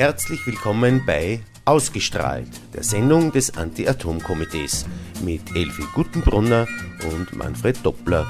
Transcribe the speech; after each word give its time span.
Herzlich 0.00 0.46
willkommen 0.46 1.02
bei 1.04 1.40
Ausgestrahlt, 1.66 2.48
der 2.72 2.82
Sendung 2.82 3.32
des 3.32 3.54
Anti-Atom-Komitees 3.58 4.86
mit 5.22 5.42
Elfi 5.54 5.82
Guttenbrunner 5.94 6.66
und 7.12 7.36
Manfred 7.36 7.76
Doppler. 7.84 8.26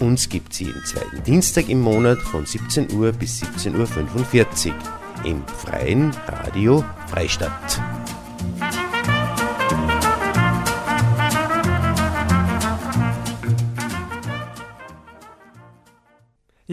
Uns 0.00 0.28
gibt 0.28 0.52
sie 0.52 0.64
jeden 0.64 0.84
zweiten 0.84 1.22
Dienstag 1.22 1.70
im 1.70 1.80
Monat 1.80 2.18
von 2.18 2.44
17 2.44 2.92
Uhr 2.92 3.12
bis 3.12 3.42
17.45 3.42 4.68
Uhr 4.68 5.24
im 5.24 5.42
freien 5.46 6.10
Radio 6.26 6.84
Freistadt. 7.06 7.80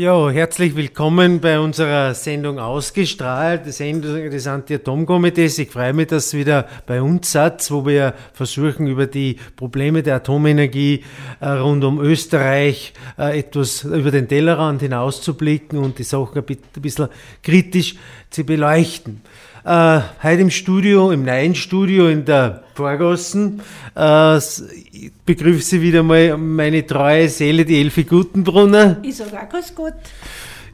Ja, 0.02 0.32
herzlich 0.32 0.76
willkommen 0.76 1.42
bei 1.42 1.60
unserer 1.60 2.16
Sendung 2.16 2.58
Ausgestrahlt, 2.58 3.68
der 3.68 3.72
Sendung 3.72 4.32
des 4.32 4.48
Anti-Atom-Komitees. 4.48 5.60
Ich 5.60 5.70
freue 5.70 5.94
mich, 5.94 6.08
dass 6.08 6.34
wieder 6.34 6.68
bei 6.88 7.04
uns 7.04 7.32
seid, 7.32 7.70
wo 7.70 7.86
wir 7.86 8.16
versuchen, 8.34 8.88
über 8.88 9.06
die 9.06 9.36
Probleme 9.56 10.02
der 10.02 10.16
Atomenergie 10.16 11.04
äh, 11.40 11.50
rund 11.50 11.84
um 11.84 12.00
Österreich 12.00 12.94
äh, 13.20 13.38
etwas 13.38 13.84
über 13.84 14.10
den 14.10 14.28
Tellerrand 14.28 14.82
hinauszublicken 14.82 15.78
und 15.78 16.00
die 16.00 16.04
Sachen 16.04 16.44
ein 16.44 16.82
bisschen 16.82 17.10
kritisch 17.44 17.94
zu 18.32 18.44
beleuchten. 18.44 19.22
Äh, 19.64 20.00
heute 20.24 20.42
im 20.42 20.50
Studio, 20.50 21.12
im 21.12 21.24
neuen 21.24 21.54
Studio 21.54 22.08
in 22.08 22.26
der 22.26 22.64
Vorgossen, 22.82 23.62
äh, 23.96 24.40
begrüße 25.26 25.62
Sie 25.62 25.82
wieder 25.82 26.02
mal 26.02 26.36
meine 26.38 26.86
treue 26.86 27.30
Seele, 27.30 27.64
die 27.64 27.80
Elfi 27.80 28.04
Gutenbrunner. 28.04 28.98
Ich 29.04 29.18
sage 29.18 29.38
auch 29.40 29.50
ganz 29.50 29.74
gut. 29.76 29.94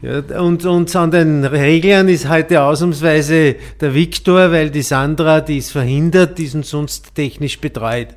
Ja, 0.01 0.19
und, 0.39 0.63
und 0.65 0.95
an 0.95 1.11
den 1.11 1.43
Reglern 1.43 2.07
ist 2.07 2.29
heute 2.29 2.61
ausnahmsweise 2.61 3.55
der 3.81 3.93
Viktor, 3.93 4.51
weil 4.51 4.69
die 4.69 4.83
Sandra, 4.83 5.41
die 5.41 5.57
ist 5.57 5.71
verhindert, 5.71 6.37
die 6.37 6.45
ist 6.45 6.63
sonst 6.63 7.15
technisch 7.15 7.59
betreut. 7.59 8.09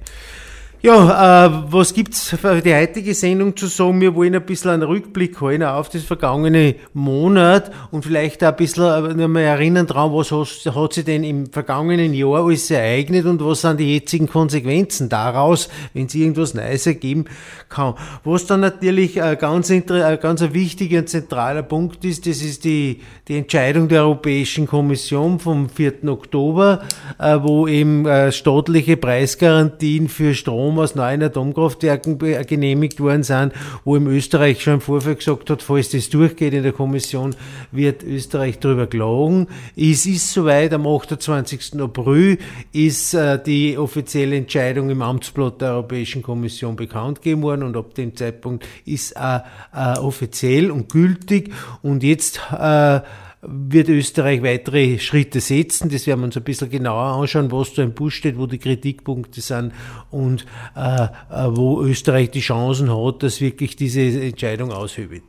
Ja, 0.82 1.44
äh, 1.44 1.50
was 1.68 1.92
gibt's 1.92 2.30
für 2.30 2.62
die 2.62 2.74
heutige 2.74 3.12
Sendung 3.12 3.54
zu 3.54 3.66
sagen? 3.66 4.00
Wir 4.00 4.14
wollen 4.14 4.34
ein 4.34 4.46
bisschen 4.46 4.70
einen 4.70 4.84
Rückblick 4.84 5.38
holen 5.38 5.62
auf 5.62 5.90
das 5.90 6.04
vergangene 6.04 6.74
Monat 6.94 7.70
und 7.90 8.06
vielleicht 8.06 8.42
auch 8.42 8.48
ein 8.48 8.56
bisschen 8.56 9.20
äh, 9.20 9.28
mal 9.28 9.42
erinnern 9.42 9.86
daran, 9.86 10.10
was 10.14 10.32
hat, 10.32 10.92
sich 10.94 11.04
denn 11.04 11.22
im 11.22 11.52
vergangenen 11.52 12.14
Jahr 12.14 12.46
alles 12.46 12.70
ereignet 12.70 13.26
und 13.26 13.44
was 13.44 13.60
sind 13.60 13.78
die 13.78 13.92
jetzigen 13.92 14.26
Konsequenzen 14.26 15.10
daraus, 15.10 15.68
wenn 15.92 16.06
es 16.06 16.14
irgendwas 16.14 16.54
Neues 16.54 16.86
ergeben 16.86 17.26
kann. 17.68 17.92
Was 18.24 18.46
dann 18.46 18.60
natürlich 18.60 19.20
ein 19.20 19.36
ganz, 19.36 19.70
ein 19.70 19.84
ganz 19.84 20.40
wichtiger 20.40 21.00
und 21.00 21.10
zentraler 21.10 21.62
Punkt 21.62 22.06
ist, 22.06 22.26
das 22.26 22.40
ist 22.40 22.64
die, 22.64 23.02
die 23.28 23.36
Entscheidung 23.36 23.88
der 23.88 24.04
Europäischen 24.04 24.66
Kommission 24.66 25.40
vom 25.40 25.68
4. 25.68 26.08
Oktober, 26.08 26.80
äh, 27.18 27.36
wo 27.42 27.68
eben 27.68 28.06
äh, 28.06 28.32
staatliche 28.32 28.96
Preisgarantien 28.96 30.08
für 30.08 30.32
Strom 30.32 30.69
Strom 30.70 30.78
aus 30.78 30.94
neuen 30.94 31.22
Atomkraftwerken 31.22 32.18
genehmigt 32.46 33.00
worden 33.00 33.24
sind, 33.24 33.52
wo 33.84 33.96
im 33.96 34.06
Österreich 34.06 34.62
schon 34.62 34.74
im 34.74 34.80
Vorfeld 34.80 35.18
gesagt 35.18 35.50
hat, 35.50 35.62
falls 35.62 35.90
das 35.90 36.10
durchgeht 36.10 36.54
in 36.54 36.62
der 36.62 36.72
Kommission, 36.72 37.34
wird 37.72 38.04
Österreich 38.04 38.60
darüber 38.60 38.86
klagen. 38.86 39.48
Es 39.76 40.06
ist 40.06 40.32
soweit, 40.32 40.72
am 40.72 40.86
28. 40.86 41.80
April 41.80 42.38
ist 42.72 43.14
äh, 43.14 43.42
die 43.42 43.76
offizielle 43.76 44.36
Entscheidung 44.36 44.91
im 44.91 45.02
Amtsblatt 45.02 45.60
der 45.60 45.72
Europäischen 45.72 46.22
Kommission 46.22 46.76
bekannt 46.76 47.20
gegeben 47.20 47.42
worden 47.42 47.64
und 47.64 47.76
ab 47.76 47.94
dem 47.94 48.14
Zeitpunkt 48.14 48.64
ist 48.84 49.16
äh, 49.16 49.41
äh, 49.74 49.98
offiziell 49.98 50.70
und 50.70 50.88
gültig 50.88 51.50
und 51.82 52.04
jetzt 52.04 52.41
äh, 52.52 53.00
wird 53.42 53.88
Österreich 53.88 54.42
weitere 54.42 54.98
Schritte 54.98 55.41
setzen. 55.41 55.88
Das 55.88 56.06
werden 56.06 56.20
wir 56.20 56.26
uns 56.26 56.37
ein 56.37 56.42
bisschen 56.42 56.70
genauer 56.70 57.20
anschauen, 57.20 57.50
was 57.50 57.72
da 57.72 57.82
im 57.82 57.92
Busch 57.92 58.16
steht, 58.16 58.38
wo 58.38 58.47
die 58.47 58.59
Kritikpunkte 58.59 59.41
sind 59.41 59.72
und 60.10 60.44
äh, 60.76 61.04
äh, 61.04 61.09
wo 61.48 61.82
Österreich 61.82 62.31
die 62.31 62.41
Chancen 62.41 62.94
hat, 62.94 63.22
dass 63.22 63.41
wirklich 63.41 63.76
diese 63.76 64.03
Entscheidung 64.03 64.72
aushebelt. 64.72 65.22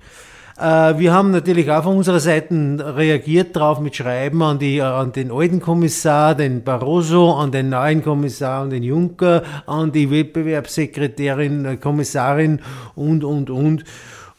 Äh, 0.59 0.99
wir 0.99 1.13
haben 1.13 1.31
natürlich 1.31 1.71
auch 1.71 1.83
von 1.83 1.97
unserer 1.97 2.19
Seite 2.19 2.93
reagiert 2.95 3.55
darauf 3.55 3.79
mit 3.79 3.95
Schreiben 3.95 4.43
an, 4.43 4.59
die, 4.59 4.81
an 4.81 5.13
den 5.13 5.31
alten 5.31 5.61
Kommissar, 5.61 6.35
den 6.35 6.63
Barroso, 6.63 7.33
an 7.33 7.51
den 7.51 7.69
neuen 7.69 8.03
Kommissar, 8.03 8.63
an 8.63 8.69
den 8.71 8.83
Juncker, 8.83 9.43
an 9.65 9.91
die 9.93 10.11
Wettbewerbssekretärin, 10.11 11.65
äh, 11.65 11.77
Kommissarin 11.77 12.59
und, 12.95 13.23
und, 13.23 13.49
und 13.49 13.85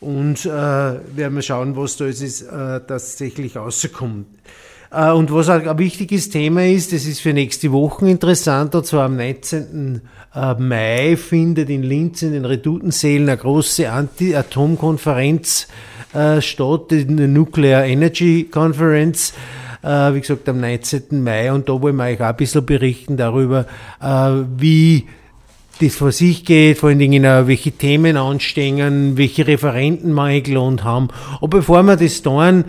und 0.03 0.45
äh, 0.45 0.49
werden 0.49 1.35
wir 1.35 1.43
schauen, 1.43 1.77
was 1.77 1.97
da 1.97 2.07
ist, 2.07 2.43
äh, 2.43 2.81
tatsächlich 2.87 3.57
rauskommt. 3.57 4.27
Äh, 4.91 5.13
und 5.13 5.33
was 5.33 5.49
ein 5.49 5.79
wichtiges 5.79 6.29
Thema 6.29 6.67
ist, 6.67 6.93
das 6.93 7.07
ist 7.07 7.21
für 7.21 7.33
nächste 7.33 7.71
Woche 7.73 8.09
interessant, 8.09 8.75
und 8.75 8.85
zwar 8.85 9.05
am 9.05 9.17
19. 9.17 10.03
Äh, 10.35 10.55
Mai 10.55 11.17
findet 11.17 11.71
in 11.71 11.85
Linz 11.85 12.23
in 12.23 12.33
den 12.33 12.45
Redutensälen 12.45 13.29
eine 13.29 13.39
große 13.39 13.91
Anti-Atom-Konferenz 13.91 15.69
äh, 16.15 16.41
statt, 16.41 16.91
die 16.91 17.05
Nuclear 17.05 17.85
Energy 17.85 18.49
Conference 18.51 19.33
äh, 19.83 20.15
wie 20.15 20.21
gesagt, 20.21 20.49
am 20.49 20.61
19. 20.61 21.23
Mai. 21.23 21.53
Und 21.53 21.69
da 21.69 21.81
wollen 21.81 21.97
wir 21.97 22.05
euch 22.05 22.21
auch 22.21 22.27
ein 22.27 22.37
bisschen 22.37 22.65
berichten 22.65 23.17
darüber, 23.17 23.67
wie 24.57 25.07
das 25.83 25.97
vor 25.97 26.13
sich 26.13 26.45
geht, 26.45 26.79
vor 26.79 26.91
allen 26.91 26.99
Dingen 26.99 27.25
welche 27.47 27.73
Themen 27.73 28.17
anstehen, 28.17 29.17
welche 29.17 29.47
Referenten 29.47 30.13
wir 30.15 30.23
eingeladen 30.23 30.85
haben. 30.85 31.09
Aber 31.37 31.49
bevor 31.49 31.83
wir 31.83 31.97
das 31.97 32.23
tun, 32.23 32.65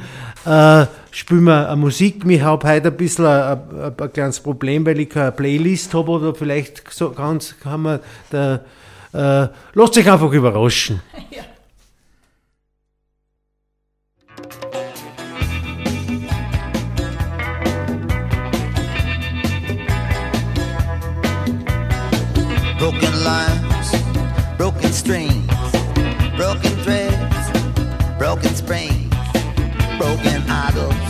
äh, 0.46 0.85
spielen 1.12 1.44
wir 1.44 1.68
eine 1.68 1.75
Musik. 1.75 2.24
Ich 2.28 2.41
habe 2.41 2.68
heute 2.68 2.88
ein 2.88 2.97
bisschen 2.97 3.25
ein, 3.25 3.59
ein, 3.79 3.94
ein, 3.97 4.13
kleines 4.13 4.40
Problem, 4.40 4.85
weil 4.85 5.00
ich 5.00 5.09
keine 5.09 5.31
Playlist 5.31 5.94
habe 5.94 6.12
oder 6.12 6.34
vielleicht 6.34 6.84
so 6.91 7.12
ganz 7.12 7.56
kann 7.59 7.81
man 7.81 8.00
da, 8.31 8.56
äh, 9.13 9.47
lasst 9.74 9.97
euch 9.97 10.12
einfach 10.12 10.31
überraschen. 10.31 11.01
Ja. 11.31 11.44
Broken 24.57 24.91
strings, 24.91 25.45
broken 26.37 26.71
threads, 26.83 27.51
broken 28.17 28.53
springs, 28.55 29.09
broken 29.97 30.41
idols, 30.49 31.02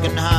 broken 0.00 0.16
heart. 0.16 0.37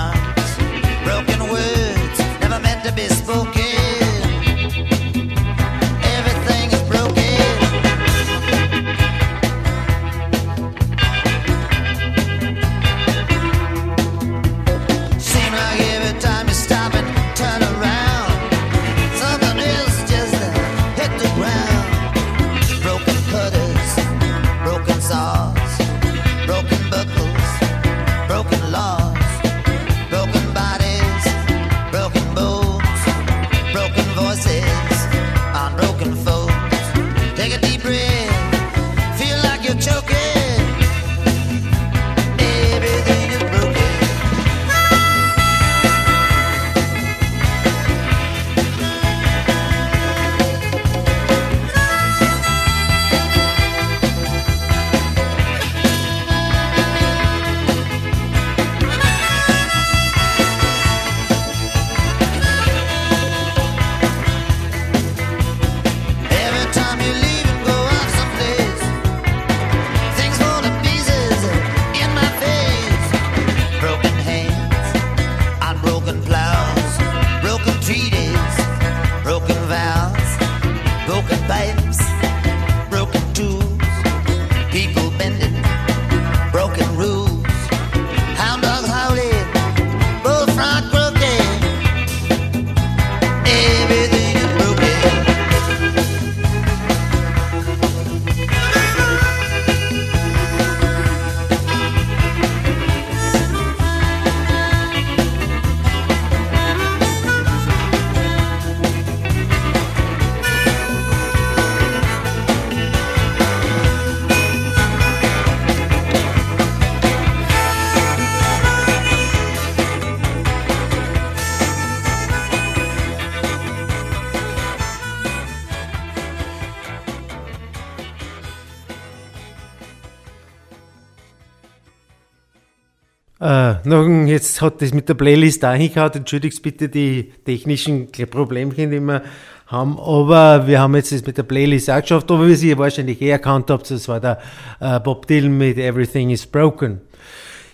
Noch, 133.90 134.08
jetzt 134.28 134.62
hat 134.62 134.84
das 134.84 134.94
mit 134.94 135.10
der 135.10 135.16
Playlist 135.16 135.64
eingehauen. 135.66 136.12
Entschuldigt 136.14 136.62
bitte 136.62 136.90
die 136.90 137.32
technischen 137.44 138.08
Problemchen, 138.30 138.92
die 138.92 139.00
wir 139.00 139.24
haben. 139.66 139.98
Aber 140.00 140.68
wir 140.68 140.80
haben 140.80 140.96
jetzt 140.96 141.12
das 141.12 141.26
mit 141.26 141.38
der 141.38 141.44
Playlist 141.44 141.90
auch 141.90 142.00
geschafft. 142.00 142.30
Aber 142.30 142.48
wie 142.48 142.68
ihr 142.68 142.78
wahrscheinlich 142.78 143.20
eh 143.20 143.30
erkannt 143.30 143.72
habt, 143.72 143.90
das 143.90 144.08
war 144.08 144.20
der 144.20 144.40
äh, 144.80 145.00
Bob 145.00 145.26
Dylan 145.26 145.58
mit 145.58 145.80
Everything 145.80 146.30
is 146.30 146.46
Broken. 146.46 147.02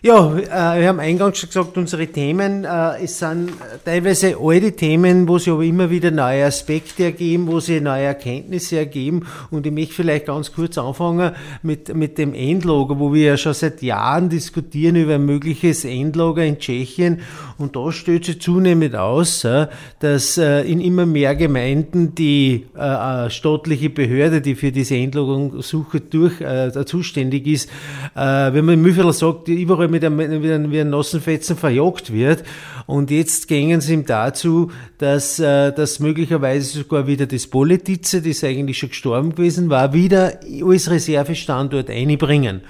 Ja, 0.05 0.37
äh, 0.37 0.81
wir 0.81 0.87
haben 0.87 0.99
eingangs 0.99 1.39
schon 1.39 1.49
gesagt, 1.49 1.79
unsere 1.79 2.05
Themen, 2.05 2.63
äh, 2.63 3.03
es 3.03 3.17
sind 3.17 3.49
teilweise 3.85 4.37
alte 4.39 4.73
Themen, 4.73 5.27
wo 5.27 5.39
sich 5.39 5.51
aber 5.51 5.63
immer 5.63 5.89
wieder 5.89 6.11
neue 6.11 6.45
Aspekte 6.45 7.05
ergeben, 7.05 7.47
wo 7.47 7.59
sich 7.59 7.81
neue 7.81 8.03
Erkenntnisse 8.03 8.77
ergeben. 8.77 9.25
Und 9.49 9.65
ich 9.65 9.71
möchte 9.71 9.95
vielleicht 9.95 10.27
ganz 10.27 10.51
kurz 10.51 10.77
anfangen 10.77 11.31
mit, 11.63 11.95
mit 11.95 12.19
dem 12.19 12.35
Endlager, 12.35 12.99
wo 12.99 13.15
wir 13.15 13.29
ja 13.29 13.37
schon 13.37 13.55
seit 13.55 13.81
Jahren 13.81 14.29
diskutieren 14.29 14.95
über 14.95 15.15
ein 15.15 15.25
mögliches 15.25 15.85
Endlager 15.85 16.45
in 16.45 16.59
Tschechien. 16.59 17.21
Und 17.57 17.75
da 17.75 17.91
stellt 17.91 18.25
sich 18.25 18.39
zunehmend 18.39 18.95
aus, 18.95 19.43
äh, 19.43 19.65
dass 20.01 20.37
äh, 20.37 20.61
in 20.71 20.81
immer 20.81 21.07
mehr 21.07 21.35
Gemeinden 21.35 22.13
die 22.13 22.67
äh, 22.75 23.31
staatliche 23.31 23.89
Behörde, 23.89 24.41
die 24.41 24.53
für 24.53 24.71
diese 24.71 24.97
Endlagersuche 24.97 25.99
durch, 26.01 26.41
äh, 26.41 26.85
zuständig 26.85 27.47
ist, 27.47 27.71
wenn 28.13 28.65
man 28.65 28.75
in 28.75 28.81
Müffel 28.81 29.11
sagt, 29.11 29.47
überall 29.47 29.94
mit 29.95 30.03
einem, 30.03 30.41
mit 30.41 30.51
einem, 30.51 30.71
wie 30.71 30.81
ein 30.81 30.89
Nossenfetzen 30.89 31.55
verjagt 31.55 32.11
wird. 32.11 32.43
Und 32.85 33.11
jetzt 33.11 33.47
gingen 33.47 33.81
sie 33.81 33.93
ihm 33.93 34.05
dazu, 34.05 34.71
dass, 34.97 35.39
äh, 35.39 35.71
dass 35.71 35.99
möglicherweise 35.99 36.79
sogar 36.79 37.07
wieder 37.07 37.25
das 37.25 37.47
Politize, 37.47 38.21
das 38.21 38.43
eigentlich 38.43 38.77
schon 38.77 38.89
gestorben 38.89 39.35
gewesen 39.35 39.69
war, 39.69 39.93
wieder 39.93 40.39
als 40.63 40.89
Reservestandort 40.89 41.89
einbringen. 41.89 42.61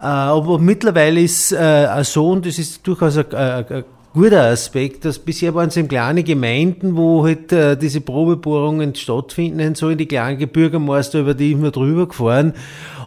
Äh, 0.00 0.04
aber 0.06 0.58
mittlerweile 0.58 1.20
ist 1.20 1.52
äh, 1.52 2.02
so, 2.04 2.30
und 2.30 2.46
das 2.46 2.58
ist 2.58 2.86
durchaus 2.86 3.18
ein, 3.18 3.34
ein 3.34 3.84
guter 4.16 4.44
Aspekt, 4.44 5.04
dass 5.04 5.18
bisher 5.18 5.54
waren 5.54 5.68
es 5.68 5.76
eben 5.76 5.88
kleine 5.88 6.24
Gemeinden, 6.24 6.96
wo 6.96 7.24
halt 7.24 7.52
äh, 7.52 7.76
diese 7.76 8.00
Probebohrungen 8.00 8.94
stattfinden 8.94 9.74
sollen, 9.74 9.98
die 9.98 10.06
kleinen 10.06 10.48
Bürgermeister, 10.48 11.20
über 11.20 11.34
die 11.34 11.52
immer 11.52 11.70
drüber 11.70 12.08
gefahren. 12.08 12.54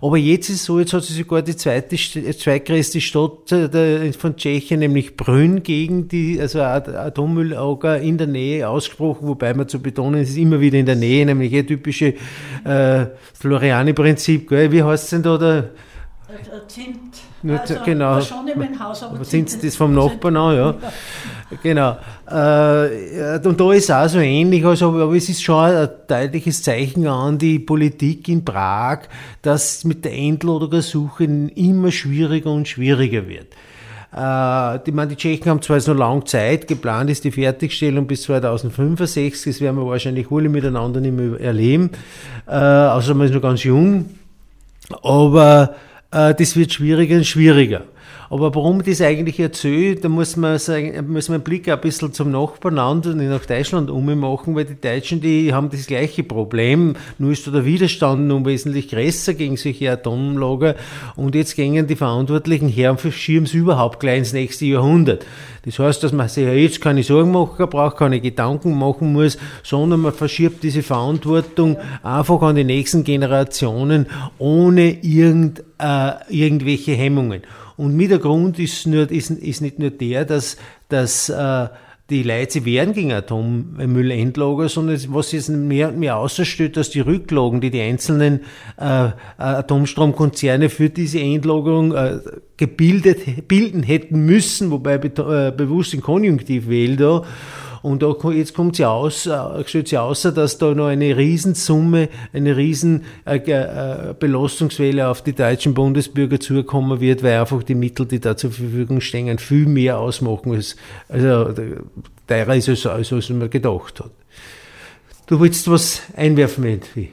Aber 0.01 0.17
jetzt 0.17 0.50
ist 0.50 0.65
so, 0.65 0.79
jetzt 0.79 0.94
hat 0.94 1.03
sich 1.03 1.17
sogar 1.17 1.41
die 1.41 1.56
zweite, 1.56 1.95
zweitgrößte 1.97 3.01
Stadt 3.01 3.51
äh, 3.51 4.13
von 4.13 4.35
Tschechien, 4.38 4.79
nämlich 4.79 5.17
Brünn, 5.17 5.63
gegen 5.63 6.07
die, 6.07 6.39
also 6.39 6.61
Atommüllager 6.61 8.00
in 8.00 8.19
der 8.19 8.27
Nähe 8.27 8.69
ausgesprochen, 8.69 9.27
wobei 9.27 9.53
man 9.55 9.67
zu 9.67 9.81
betonen, 9.81 10.21
es 10.21 10.29
ist 10.29 10.38
immer 10.38 10.62
wieder 10.62 10.77
in 10.77 10.85
der 10.85 10.95
Nähe, 10.95 11.25
nämlich 11.25 11.53
ein 11.55 11.65
typische 11.65 12.13
äh, 12.63 13.07
Floriani-Prinzip. 13.33 14.51
Wie 14.51 14.83
heißt 14.83 15.05
es 15.05 15.09
denn 15.09 15.23
da? 15.23 15.38
Der, 15.38 15.71
Zint. 16.67 17.28
Also, 17.47 17.75
genau. 17.86 18.19
Schon 18.21 18.47
in 18.47 18.59
mein 18.59 18.80
Haus, 18.80 19.03
aber 19.03 19.24
sind 19.24 19.50
Sie 19.50 19.59
das 19.62 19.75
vom 19.75 19.94
Nachbarn 19.94 20.36
an, 20.36 20.56
ja. 20.56 20.75
genau. 21.63 21.97
Äh, 22.30 23.39
und 23.47 23.59
da 23.59 23.71
ist 23.71 23.86
es 23.86 23.91
auch 23.91 24.09
so 24.09 24.19
ähnlich, 24.19 24.65
also, 24.65 24.89
aber 24.89 25.15
es 25.15 25.30
ist 25.30 25.41
schon 25.41 25.63
ein 25.63 25.89
deutliches 26.07 26.62
Zeichen 26.62 27.07
an 27.07 27.38
die 27.38 27.59
Politik 27.59 28.27
in 28.27 28.44
Prag, 28.44 29.03
dass 29.41 29.86
mit 29.86 30.03
der 30.03 30.13
Endlagersuche 30.13 31.24
immer 31.24 31.91
schwieriger 31.91 32.51
und 32.51 32.68
schwieriger 32.68 33.27
wird. 33.27 33.47
Äh, 34.12 34.80
die, 34.86 34.91
meine, 34.91 35.09
die 35.09 35.15
Tschechen 35.15 35.50
haben 35.50 35.62
zwar 35.62 35.77
jetzt 35.77 35.88
noch 35.88 35.95
lange 35.95 36.24
Zeit, 36.25 36.68
geplant 36.68 37.09
ist 37.09 37.24
die 37.24 37.31
Fertigstellung 37.31 38.07
bis 38.07 38.24
2065, 38.24 39.44
das 39.45 39.62
werden 39.62 39.77
wir 39.77 39.86
wahrscheinlich 39.86 40.31
alle 40.31 40.50
miteinander 40.50 41.00
nicht 41.00 41.15
mehr 41.15 41.39
erleben, 41.39 41.91
äh, 42.47 42.51
außer 42.51 43.13
man 43.13 43.27
ist 43.27 43.33
noch 43.33 43.41
ganz 43.41 43.63
jung, 43.63 44.09
aber 45.03 45.75
das 46.11 46.56
wird 46.56 46.73
schwieriger 46.73 47.17
und 47.17 47.25
schwieriger. 47.25 47.83
Aber 48.30 48.54
warum 48.54 48.84
das 48.84 49.01
eigentlich 49.01 49.40
erzähle, 49.40 49.96
da 49.96 50.10
muss 50.10 50.36
man, 50.36 50.60
muss 51.07 51.30
man 51.30 51.36
einen 51.36 51.44
Blick 51.44 51.68
ein 51.68 51.81
bisschen 51.81 52.13
zum 52.13 52.31
Nachbarland 52.31 53.07
und 53.07 53.18
nach 53.18 53.46
Deutschland 53.46 53.90
ummachen, 53.90 54.56
weil 54.56 54.66
die 54.66 54.80
Deutschen, 54.80 55.22
die 55.22 55.54
haben 55.54 55.69
das 55.69 55.88
gleiche 55.88 56.24
Problem, 56.24 56.96
nur 57.18 57.32
ist 57.32 57.48
da 57.48 57.51
der 57.51 57.65
Widerstand 57.65 58.27
nun 58.27 58.46
wesentlich 58.46 58.89
größer 58.89 59.34
gegen 59.34 59.58
solche 59.58 59.91
Atomlager 59.91 60.75
und 61.15 61.36
jetzt 61.36 61.56
gingen 61.56 61.88
die 61.88 61.96
Verantwortlichen 61.96 62.70
her 62.70 62.91
und 62.91 63.01
verschieben 63.01 63.46
es 63.46 63.53
überhaupt 63.53 64.00
gleich 64.00 64.20
ins 64.20 64.34
nächste 64.34 64.65
Jahrhundert. 64.65 65.25
Das 65.65 65.77
heißt, 65.77 66.03
dass 66.03 66.13
man 66.13 66.29
sich 66.29 66.46
ja 66.46 66.53
jetzt 66.53 66.82
keine 66.82 67.03
Sorgen 67.03 67.32
machen 67.32 67.70
braucht, 67.70 67.98
keine 67.98 68.22
Gedanken 68.22 68.77
machen 68.77 69.13
muss, 69.13 69.38
sondern 69.63 70.01
man 70.01 70.13
verschiebt 70.13 70.63
diese 70.63 70.84
Verantwortung 70.84 71.77
einfach 72.01 72.41
an 72.41 72.56
die 72.56 72.63
nächsten 72.63 73.03
Generationen 73.03 74.08
ohne 74.38 74.91
irgend, 75.03 75.63
äh, 75.77 76.12
irgendwelche 76.29 76.94
Hemmungen. 76.94 77.41
Und 77.79 77.95
mit 77.95 78.12
der 78.12 78.19
Grund 78.19 78.59
ist, 78.59 78.86
nur, 78.88 79.09
ist, 79.09 79.31
ist 79.31 79.62
nicht 79.62 79.79
nur 79.79 79.89
der, 79.89 80.25
dass, 80.25 80.57
dass 80.89 81.29
äh, 81.29 81.69
die 82.09 82.24
Leute 82.24 82.51
sie 82.51 82.65
wehren 82.65 82.91
gegen 82.91 83.13
Atommüllendlager, 83.13 84.67
sondern 84.67 85.00
was 85.13 85.31
jetzt 85.31 85.48
mehr 85.48 85.88
und 85.88 85.98
mehr 85.98 86.17
außerstellt, 86.17 86.75
dass 86.75 86.89
die 86.89 87.00
Rücklagen, 87.00 87.62
die 87.62 87.69
die 87.69 87.79
einzelnen 87.79 88.41
äh, 88.77 89.12
Atomstromkonzerne 89.38 90.67
für 90.67 90.89
diese 90.89 91.21
Endlagerung 91.21 91.93
äh, 91.95 92.19
gebildet, 92.57 93.48
bilden 93.48 93.83
hätten 93.83 94.25
müssen, 94.25 94.71
wobei 94.71 94.95
äh, 94.95 95.53
bewusst 95.55 95.93
in 95.93 96.01
Konjunktiv 96.01 96.67
wählt 96.67 97.00
und 97.81 98.03
jetzt 98.33 98.53
kommt 98.53 98.75
sie 98.75 98.86
aus, 98.86 99.25
äh, 99.25 99.38
stellt 99.65 99.88
sie 99.88 99.98
außer, 99.98 100.31
dass 100.31 100.57
da 100.57 100.74
noch 100.74 100.88
eine 100.88 101.15
Riesensumme, 101.15 102.09
eine 102.33 102.57
riesen 102.57 103.05
äh, 103.25 103.38
äh, 103.38 105.01
auf 105.03 105.21
die 105.21 105.33
deutschen 105.33 105.74
Bundesbürger 105.74 106.39
zukommen 106.39 107.00
wird, 107.00 107.24
weil 107.24 107.39
einfach 107.39 107.63
die 107.63 107.75
Mittel, 107.75 108.05
die 108.05 108.19
da 108.19 108.36
zur 108.36 108.51
Verfügung 108.51 109.01
stehen, 109.01 109.39
viel 109.39 109.65
mehr 109.65 110.00
ausmachen, 110.00 110.53
als, 110.53 110.75
also 111.07 111.53
teurer 112.27 112.55
ist 112.55 112.69
als, 112.69 112.86
als, 112.86 113.13
als 113.13 113.29
man 113.29 113.50
gedacht 113.50 114.00
hat. 114.00 114.12
Du 115.27 115.39
willst 115.39 115.69
was 115.69 116.01
einwerfen, 116.15 116.65
Edwi? 116.65 117.12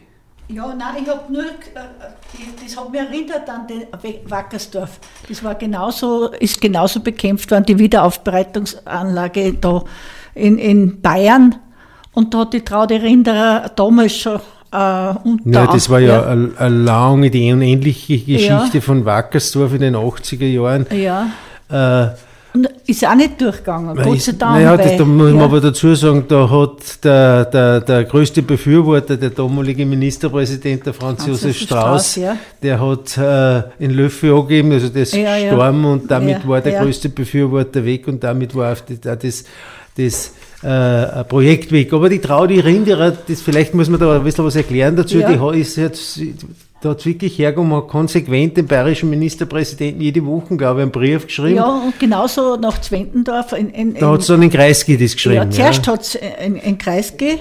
Ja, 0.48 0.72
nein, 0.74 1.02
ich 1.02 1.08
habe 1.08 1.32
nur, 1.32 1.42
das 1.42 2.76
hat 2.76 2.90
mich 2.90 3.00
erinnert 3.00 3.48
an 3.48 3.66
den 3.66 4.30
Wackersdorf. 4.30 5.00
Das 5.28 5.42
war 5.42 5.56
genauso, 5.56 6.28
ist 6.28 6.60
genauso 6.60 7.00
bekämpft 7.00 7.50
worden, 7.50 7.64
die 7.66 7.78
Wiederaufbereitungsanlage 7.78 9.54
da 9.54 9.84
in, 10.36 10.58
in 10.58 11.00
Bayern. 11.00 11.56
Und 12.12 12.32
da 12.32 12.38
hat 12.38 12.52
die 12.54 12.60
Traude 12.60 13.02
Rinderer 13.02 13.70
damals 13.74 14.16
schon 14.16 14.40
äh, 14.72 15.14
unter 15.24 15.50
ja, 15.50 15.66
das 15.66 15.88
war 15.90 16.00
ja, 16.00 16.20
ja. 16.20 16.26
Eine, 16.26 16.50
eine 16.56 16.76
lange, 16.76 17.30
die 17.30 17.52
unendliche 17.52 18.18
Geschichte 18.18 18.78
ja. 18.78 18.80
von 18.80 19.04
Wackersdorf 19.04 19.74
in 19.74 19.80
den 19.80 19.96
80er 19.96 20.46
Jahren. 20.46 20.86
Ja. 20.90 21.28
Äh, 21.68 22.14
ist 22.86 23.06
auch 23.06 23.14
nicht 23.14 23.40
durchgegangen, 23.40 23.94
Gott 23.96 24.20
sei 24.20 24.32
Dank. 24.32 24.54
Naja, 24.54 24.76
das, 24.76 24.96
da 24.96 25.04
muss 25.04 25.32
man 25.32 25.42
aber 25.42 25.60
dazu 25.60 25.94
sagen, 25.94 26.24
da 26.26 26.48
hat 26.48 27.04
der, 27.04 27.44
der, 27.44 27.80
der 27.80 28.04
größte 28.04 28.42
Befürworter, 28.42 29.16
der 29.16 29.30
damalige 29.30 29.84
Ministerpräsident, 29.84 30.86
der 30.86 30.94
Franz, 30.94 31.24
Franz 31.24 31.42
Josef 31.42 31.56
Strauß, 31.58 32.12
Strauß 32.12 32.16
ja. 32.16 32.36
der 32.62 32.80
hat 32.80 33.18
äh, 33.18 33.84
in 33.84 33.90
Löffel 33.90 34.32
angegeben, 34.32 34.72
also 34.72 34.86
ist 34.86 35.14
ja, 35.14 35.38
gestorben 35.38 35.84
und 35.84 36.10
damit 36.10 36.48
war 36.48 36.60
der 36.60 36.80
größte 36.80 37.10
Befürworter 37.10 37.84
weg 37.84 38.08
und 38.08 38.24
damit 38.24 38.54
war 38.54 38.72
auch 38.72 38.80
das 39.20 39.44
das 39.96 40.32
äh, 40.62 41.24
Projekt 41.24 41.72
weg. 41.72 41.92
Aber 41.92 42.08
die 42.08 42.18
Traudi 42.18 42.60
Rinderer, 42.60 43.12
das, 43.12 43.42
vielleicht 43.42 43.74
muss 43.74 43.88
man 43.88 44.00
da 44.00 44.16
ein 44.16 44.24
bisschen 44.24 44.44
was 44.44 44.56
erklären 44.56 44.96
dazu, 44.96 45.18
ja. 45.18 45.30
die 45.30 45.60
ist 45.60 45.76
jetzt, 45.76 46.20
da 46.80 46.90
hat 46.90 47.00
es 47.00 47.06
wirklich 47.06 47.38
hergekommen, 47.38 47.86
konsequent 47.86 48.56
den 48.56 48.66
bayerischen 48.66 49.10
Ministerpräsidenten 49.10 50.00
jede 50.00 50.24
Woche, 50.24 50.56
glaube 50.56 50.80
ich, 50.80 50.82
einen 50.82 50.92
Brief 50.92 51.26
geschrieben. 51.26 51.56
Ja, 51.56 51.82
und 51.84 51.98
genauso 51.98 52.56
nach 52.56 52.80
Zwentendorf. 52.80 53.52
In, 53.52 53.70
in, 53.70 53.94
da 53.94 54.10
hat 54.10 54.20
es 54.20 54.26
dann 54.26 54.42
in 54.42 54.50
Kreisky 54.50 54.96
das 54.96 55.14
geschrieben. 55.14 55.36
Ja, 55.36 55.50
zuerst 55.50 55.86
ja. 55.86 55.92
hat 55.92 56.02
es 56.02 56.14
in, 56.14 56.56
in 56.56 56.78
Kreisky 56.78 57.38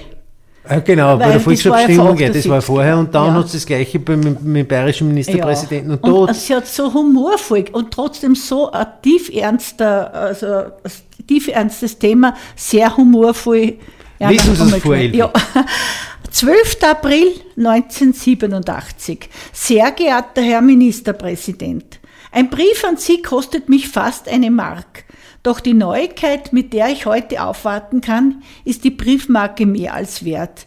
genau, 0.84 1.16
bei 1.16 1.32
der 1.32 1.40
Volksabstimmung, 1.40 2.16
ja, 2.18 2.28
das 2.28 2.48
war 2.48 2.60
vorher 2.62 2.98
und 2.98 3.14
dann 3.14 3.26
ja. 3.26 3.34
hat 3.34 3.46
es 3.46 3.52
das 3.52 3.66
Gleiche 3.66 3.98
beim, 3.98 4.20
mit 4.20 4.40
dem 4.42 4.66
bayerischen 4.66 5.08
Ministerpräsidenten. 5.08 5.90
Ja. 5.90 5.96
Und, 5.96 6.28
und 6.28 6.34
sie 6.34 6.54
hat 6.54 6.66
so 6.66 6.92
humorvoll 6.92 7.64
und 7.72 7.90
trotzdem 7.92 8.34
so 8.34 8.70
ein 8.70 8.86
tief 9.02 9.30
ernster, 9.34 10.12
also 10.12 10.46
ein 10.46 11.26
tief 11.26 11.48
ernstes 11.48 11.98
Thema, 11.98 12.34
sehr 12.54 12.96
humorvoll. 12.96 13.74
Ja, 14.18 14.30
Wissen 14.30 14.56
Sie 14.56 14.76
es 14.76 14.82
vor, 14.82 14.96
ja. 14.96 15.32
12. 16.30 16.78
April 16.82 17.32
1987. 17.56 19.30
Sehr 19.52 19.90
geehrter 19.92 20.42
Herr 20.42 20.60
Ministerpräsident, 20.60 21.98
ein 22.30 22.50
Brief 22.50 22.84
an 22.84 22.98
Sie 22.98 23.22
kostet 23.22 23.70
mich 23.70 23.88
fast 23.88 24.28
eine 24.28 24.50
Mark. 24.50 25.05
Doch 25.46 25.60
die 25.60 25.74
Neuigkeit, 25.74 26.52
mit 26.52 26.72
der 26.72 26.88
ich 26.88 27.06
heute 27.06 27.44
aufwarten 27.44 28.00
kann, 28.00 28.42
ist 28.64 28.82
die 28.82 28.90
Briefmarke 28.90 29.64
mehr 29.64 29.94
als 29.94 30.24
wert. 30.24 30.66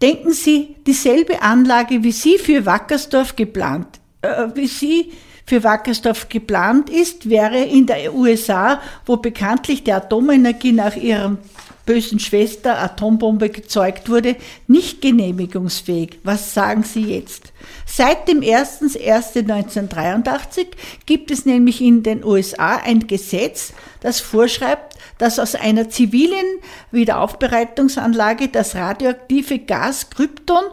Denken 0.00 0.30
Sie, 0.30 0.76
dieselbe 0.86 1.42
Anlage, 1.42 2.04
wie 2.04 2.12
sie 2.12 2.38
für 2.38 2.64
Wackersdorf 2.64 3.34
geplant, 3.34 3.98
äh, 4.20 4.46
wie 4.54 4.68
sie 4.68 5.10
für 5.46 5.64
Wackersdorf 5.64 6.28
geplant 6.28 6.90
ist, 6.90 7.28
wäre 7.28 7.58
in 7.58 7.86
der 7.86 8.14
USA, 8.14 8.80
wo 9.06 9.16
bekanntlich 9.16 9.84
die 9.84 9.92
Atomenergie 9.92 10.72
nach 10.72 10.96
ihrem 10.96 11.38
bösen 11.84 12.20
Schwester 12.20 12.80
Atombombe 12.80 13.50
gezeugt 13.50 14.08
wurde, 14.08 14.36
nicht 14.66 15.02
genehmigungsfähig. 15.02 16.20
Was 16.22 16.54
sagen 16.54 16.84
Sie 16.84 17.02
jetzt? 17.02 17.52
Seit 17.86 18.28
dem 18.28 18.40
01.01.1983 18.40 20.68
gibt 21.06 21.30
es 21.30 21.44
nämlich 21.44 21.80
in 21.80 22.02
den 22.02 22.24
USA 22.24 22.76
ein 22.76 23.06
Gesetz, 23.06 23.72
das 24.00 24.20
vorschreibt, 24.20 24.96
dass 25.18 25.38
aus 25.38 25.54
einer 25.54 25.88
zivilen 25.88 26.44
Wiederaufbereitungsanlage 26.90 28.48
das 28.48 28.74
radioaktive 28.74 29.58
Gas 29.58 30.10
Krypton 30.10 30.64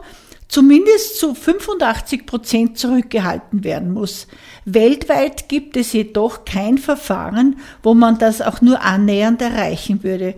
zumindest 0.48 1.18
zu 1.18 1.34
85 1.34 2.26
Prozent 2.26 2.78
zurückgehalten 2.78 3.64
werden 3.64 3.92
muss. 3.92 4.26
Weltweit 4.74 5.48
gibt 5.48 5.76
es 5.76 5.92
jedoch 5.92 6.44
kein 6.44 6.78
Verfahren, 6.78 7.56
wo 7.82 7.94
man 7.94 8.18
das 8.18 8.42
auch 8.42 8.60
nur 8.60 8.80
annähernd 8.80 9.42
erreichen 9.42 10.02
würde. 10.02 10.34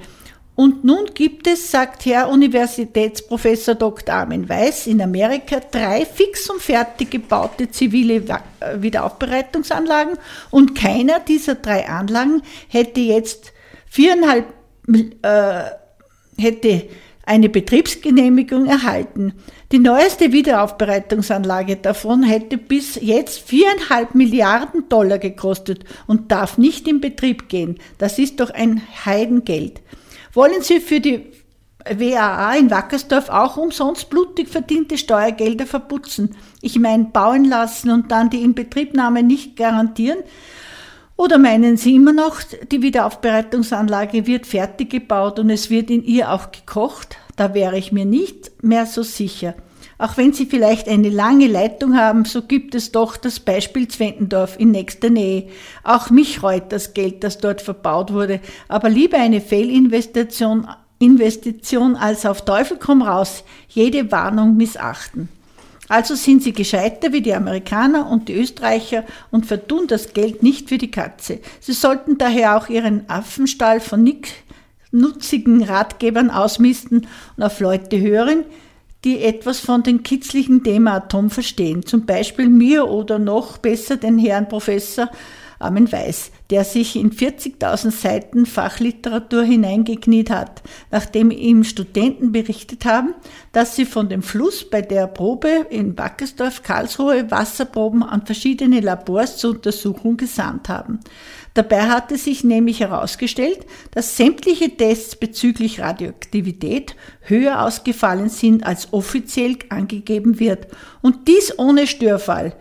Und 0.54 0.84
nun 0.84 1.06
gibt 1.14 1.46
es, 1.46 1.70
sagt 1.70 2.04
Herr 2.04 2.28
Universitätsprofessor 2.28 3.74
Dr. 3.74 4.14
Armin 4.14 4.48
Weiß, 4.48 4.86
in 4.86 5.00
Amerika 5.00 5.60
drei 5.60 6.04
fix 6.04 6.50
und 6.50 6.60
fertig 6.60 7.10
gebaute 7.10 7.70
zivile 7.70 8.16
äh, 8.16 8.40
Wiederaufbereitungsanlagen 8.76 10.18
und 10.50 10.74
keiner 10.74 11.20
dieser 11.20 11.54
drei 11.54 11.88
Anlagen 11.88 12.42
hätte 12.68 13.00
jetzt 13.00 13.52
viereinhalb, 13.86 14.52
äh, 15.22 15.62
hätte 16.36 16.88
eine 17.24 17.48
Betriebsgenehmigung 17.48 18.66
erhalten. 18.66 19.34
Die 19.70 19.78
neueste 19.78 20.32
Wiederaufbereitungsanlage 20.32 21.76
davon 21.76 22.22
hätte 22.22 22.58
bis 22.58 22.96
jetzt 23.00 23.40
viereinhalb 23.48 24.14
Milliarden 24.14 24.88
Dollar 24.88 25.18
gekostet 25.18 25.84
und 26.06 26.32
darf 26.32 26.58
nicht 26.58 26.88
in 26.88 27.00
Betrieb 27.00 27.48
gehen. 27.48 27.78
Das 27.98 28.18
ist 28.18 28.40
doch 28.40 28.50
ein 28.50 28.82
Heidengeld. 29.04 29.80
Wollen 30.32 30.62
Sie 30.62 30.80
für 30.80 31.00
die 31.00 31.26
WAA 31.88 32.54
in 32.54 32.70
Wackersdorf 32.70 33.28
auch 33.28 33.56
umsonst 33.56 34.08
blutig 34.10 34.48
verdiente 34.48 34.98
Steuergelder 34.98 35.66
verputzen? 35.66 36.36
Ich 36.60 36.78
meine, 36.78 37.04
bauen 37.04 37.44
lassen 37.44 37.90
und 37.90 38.10
dann 38.10 38.30
die 38.30 38.42
Inbetriebnahme 38.42 39.22
nicht 39.22 39.56
garantieren? 39.56 40.18
Oder 41.16 41.38
meinen 41.38 41.76
Sie 41.76 41.94
immer 41.94 42.12
noch, 42.12 42.40
die 42.70 42.82
Wiederaufbereitungsanlage 42.82 44.26
wird 44.26 44.46
fertig 44.46 44.90
gebaut 44.90 45.38
und 45.38 45.50
es 45.50 45.70
wird 45.70 45.90
in 45.90 46.04
ihr 46.04 46.32
auch 46.32 46.50
gekocht? 46.50 47.16
Da 47.36 47.54
wäre 47.54 47.78
ich 47.78 47.92
mir 47.92 48.04
nicht 48.04 48.62
mehr 48.62 48.86
so 48.86 49.02
sicher. 49.02 49.54
Auch 49.98 50.16
wenn 50.16 50.32
Sie 50.32 50.46
vielleicht 50.46 50.88
eine 50.88 51.10
lange 51.10 51.46
Leitung 51.46 51.96
haben, 51.96 52.24
so 52.24 52.42
gibt 52.42 52.74
es 52.74 52.90
doch 52.90 53.16
das 53.16 53.38
Beispiel 53.38 53.86
Zwentendorf 53.86 54.58
in 54.58 54.72
nächster 54.72 55.10
Nähe. 55.10 55.48
Auch 55.84 56.10
mich 56.10 56.42
reut 56.42 56.72
das 56.72 56.92
Geld, 56.92 57.22
das 57.22 57.38
dort 57.38 57.62
verbaut 57.62 58.12
wurde, 58.12 58.40
aber 58.66 58.88
lieber 58.88 59.18
eine 59.18 59.40
Fehlinvestition 59.40 60.66
Investition 60.98 61.96
als 61.96 62.24
auf 62.24 62.44
Teufel 62.44 62.78
komm 62.78 63.02
raus 63.02 63.42
jede 63.68 64.12
Warnung 64.12 64.56
missachten. 64.56 65.28
Also 65.88 66.14
sind 66.14 66.42
sie 66.42 66.52
gescheiter 66.52 67.12
wie 67.12 67.22
die 67.22 67.34
Amerikaner 67.34 68.08
und 68.08 68.28
die 68.28 68.34
Österreicher 68.34 69.04
und 69.30 69.46
vertun 69.46 69.86
das 69.88 70.12
Geld 70.12 70.42
nicht 70.42 70.68
für 70.68 70.78
die 70.78 70.90
Katze. 70.90 71.40
Sie 71.60 71.72
sollten 71.72 72.18
daher 72.18 72.56
auch 72.56 72.68
ihren 72.68 73.08
Affenstall 73.08 73.80
von 73.80 74.10
nutzigen 74.92 75.62
Ratgebern 75.64 76.30
ausmisten 76.30 77.06
und 77.36 77.42
auf 77.42 77.60
Leute 77.60 78.00
hören, 78.00 78.44
die 79.04 79.22
etwas 79.22 79.58
von 79.58 79.82
dem 79.82 80.04
kitzlichen 80.04 80.62
Thema 80.62 80.94
Atom 80.94 81.30
verstehen. 81.30 81.84
Zum 81.84 82.06
Beispiel 82.06 82.48
mir 82.48 82.88
oder 82.88 83.18
noch 83.18 83.58
besser 83.58 83.96
den 83.96 84.18
Herrn 84.18 84.48
Professor 84.48 85.10
Armin 85.62 85.90
Weiß, 85.90 86.30
der 86.50 86.64
sich 86.64 86.96
in 86.96 87.12
40.000 87.12 87.90
Seiten 87.90 88.46
Fachliteratur 88.46 89.42
hineingekniet 89.42 90.30
hat, 90.30 90.62
nachdem 90.90 91.30
ihm 91.30 91.64
Studenten 91.64 92.32
berichtet 92.32 92.84
haben, 92.84 93.14
dass 93.52 93.76
sie 93.76 93.86
von 93.86 94.08
dem 94.08 94.22
Fluss 94.22 94.68
bei 94.68 94.82
der 94.82 95.06
Probe 95.06 95.66
in 95.70 95.96
Wackersdorf 95.96 96.62
Karlsruhe 96.62 97.30
Wasserproben 97.30 98.02
an 98.02 98.26
verschiedene 98.26 98.80
Labors 98.80 99.38
zur 99.38 99.52
Untersuchung 99.52 100.16
gesandt 100.16 100.68
haben. 100.68 101.00
Dabei 101.54 101.82
hatte 101.82 102.16
sich 102.16 102.44
nämlich 102.44 102.80
herausgestellt, 102.80 103.66
dass 103.90 104.16
sämtliche 104.16 104.74
Tests 104.74 105.16
bezüglich 105.16 105.80
Radioaktivität 105.80 106.96
höher 107.20 107.62
ausgefallen 107.62 108.30
sind, 108.30 108.64
als 108.64 108.92
offiziell 108.92 109.56
angegeben 109.68 110.40
wird. 110.40 110.68
Und 111.02 111.28
dies 111.28 111.58
ohne 111.58 111.86
Störfall. 111.86 112.54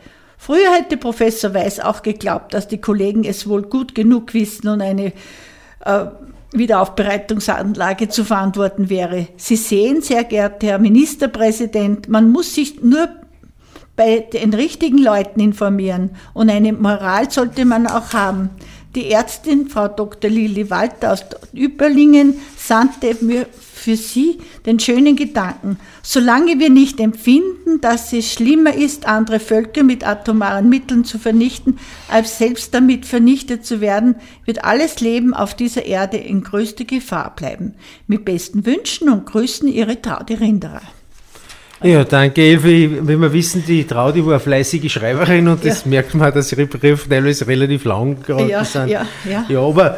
Früher 0.43 0.73
hätte 0.73 0.97
Professor 0.97 1.53
Weiß 1.53 1.79
auch 1.81 2.01
geglaubt, 2.01 2.55
dass 2.55 2.67
die 2.67 2.81
Kollegen 2.81 3.23
es 3.25 3.47
wohl 3.47 3.61
gut 3.61 3.93
genug 3.93 4.33
wissen 4.33 4.69
und 4.69 4.81
eine 4.81 5.13
äh, 5.85 6.05
Wiederaufbereitungsanlage 6.51 8.09
zu 8.09 8.25
verantworten 8.25 8.89
wäre. 8.89 9.27
Sie 9.37 9.55
sehen, 9.55 10.01
sehr 10.01 10.23
geehrter 10.23 10.65
Herr 10.65 10.79
Ministerpräsident, 10.79 12.09
man 12.09 12.31
muss 12.31 12.55
sich 12.55 12.81
nur 12.81 13.07
bei 13.95 14.21
den 14.33 14.55
richtigen 14.55 14.97
Leuten 14.97 15.39
informieren 15.41 16.15
und 16.33 16.49
eine 16.49 16.73
Moral 16.73 17.29
sollte 17.29 17.63
man 17.63 17.85
auch 17.85 18.13
haben. 18.13 18.49
Die 18.93 19.09
Ärztin, 19.09 19.69
Frau 19.69 19.87
Dr. 19.87 20.29
Lili 20.29 20.69
Walter 20.69 21.13
aus 21.13 21.23
Überlingen, 21.53 22.35
sandte 22.57 23.15
mir 23.21 23.45
für 23.81 23.95
Sie 23.95 24.39
den 24.65 24.79
schönen 24.79 25.15
Gedanken, 25.15 25.79
solange 26.03 26.59
wir 26.59 26.69
nicht 26.69 26.99
empfinden, 26.99 27.79
dass 27.79 28.11
es 28.11 28.33
schlimmer 28.33 28.75
ist, 28.75 29.07
andere 29.07 29.39
Völker 29.39 29.83
mit 29.83 30.05
atomaren 30.05 30.67
Mitteln 30.67 31.05
zu 31.05 31.19
vernichten, 31.19 31.79
als 32.09 32.37
selbst 32.37 32.73
damit 32.73 33.05
vernichtet 33.05 33.65
zu 33.65 33.79
werden, 33.79 34.15
wird 34.43 34.65
alles 34.65 34.99
Leben 34.99 35.33
auf 35.33 35.55
dieser 35.55 35.85
Erde 35.85 36.17
in 36.17 36.43
größter 36.43 36.83
Gefahr 36.83 37.33
bleiben. 37.33 37.75
Mit 38.07 38.25
besten 38.25 38.65
Wünschen 38.65 39.09
und 39.09 39.25
Grüßen 39.25 39.69
Ihre 39.69 40.01
Traudi 40.01 40.33
Rinderer. 40.33 40.81
Ja, 41.83 42.03
danke 42.03 42.41
Elfi. 42.41 42.99
Wie 43.01 43.17
wir 43.19 43.33
wissen, 43.33 43.63
die 43.65 43.85
Traudi 43.85 44.23
war 44.23 44.33
eine 44.33 44.39
fleißige 44.39 44.91
Schreiberin 44.91 45.47
und 45.47 45.65
das 45.65 45.83
ja. 45.83 45.89
merkt 45.89 46.13
man, 46.13 46.31
dass 46.31 46.51
ihre 46.51 46.67
Briefe 46.67 47.09
teilweise 47.09 47.47
relativ 47.47 47.85
lang 47.85 48.21
geraten 48.21 48.49
ja, 48.49 48.63
sind. 48.63 48.89
Ja, 48.89 49.05
ja. 49.29 49.45
ja, 49.49 49.59
aber 49.59 49.97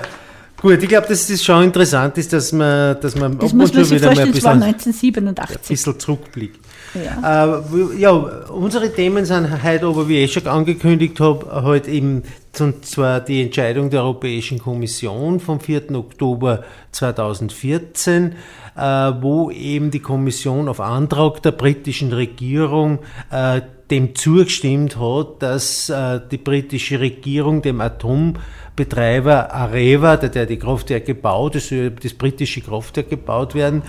Gut, 0.63 0.81
ich 0.81 0.87
glaube, 0.87 1.07
dass 1.09 1.27
das 1.27 1.43
schon 1.43 1.61
interessant 1.65 2.17
ist, 2.17 2.31
dass 2.31 2.53
man, 2.53 2.97
dass 3.01 3.17
man 3.17 3.37
das 3.37 3.51
muss 3.51 3.73
man 3.73 3.83
sich 3.83 4.01
wieder 4.01 4.15
mal 4.15 4.21
ein 4.21 4.31
bisschen, 4.31 4.63
1987. 4.63 5.57
ein 5.57 5.61
bisschen 5.67 5.99
zurückblickt. 5.99 6.59
Ja. 6.93 7.57
Äh, 7.57 7.99
ja, 7.99 8.11
unsere 8.11 8.89
Themen 8.93 9.25
sind 9.25 9.61
heute 9.61 9.87
aber, 9.87 10.07
wie 10.07 10.23
ich 10.23 10.31
schon 10.31 10.47
angekündigt 10.47 11.19
habe, 11.19 11.63
halt 11.63 11.89
eben 11.89 12.23
und 12.59 12.85
zwar 12.85 13.19
die 13.19 13.41
Entscheidung 13.41 13.89
der 13.89 14.03
Europäischen 14.03 14.59
Kommission 14.59 15.41
vom 15.41 15.59
4. 15.59 15.95
Oktober 15.95 16.63
2014, 16.93 18.31
äh, 18.31 18.35
wo 18.75 19.51
eben 19.51 19.91
die 19.91 19.99
Kommission 19.99 20.67
auf 20.67 20.79
Antrag 20.79 21.41
der 21.43 21.51
britischen 21.51 22.11
Regierung 22.11 22.99
äh, 23.31 23.61
dem 23.91 24.15
zugestimmt 24.15 24.97
hat, 24.97 25.43
dass 25.43 25.89
äh, 25.89 26.19
die 26.31 26.37
britische 26.37 26.99
Regierung 26.99 27.61
dem 27.61 27.81
Atombetreiber 27.81 29.53
Areva, 29.53 30.17
der, 30.17 30.29
der 30.29 30.45
die 30.45 30.57
Kraftwerke 30.57 31.13
baut, 31.13 31.55
das, 31.55 31.69
das 31.69 32.13
britische 32.13 32.61
Kraftwerk 32.61 33.09
gebaut 33.09 33.53
werden, 33.53 33.83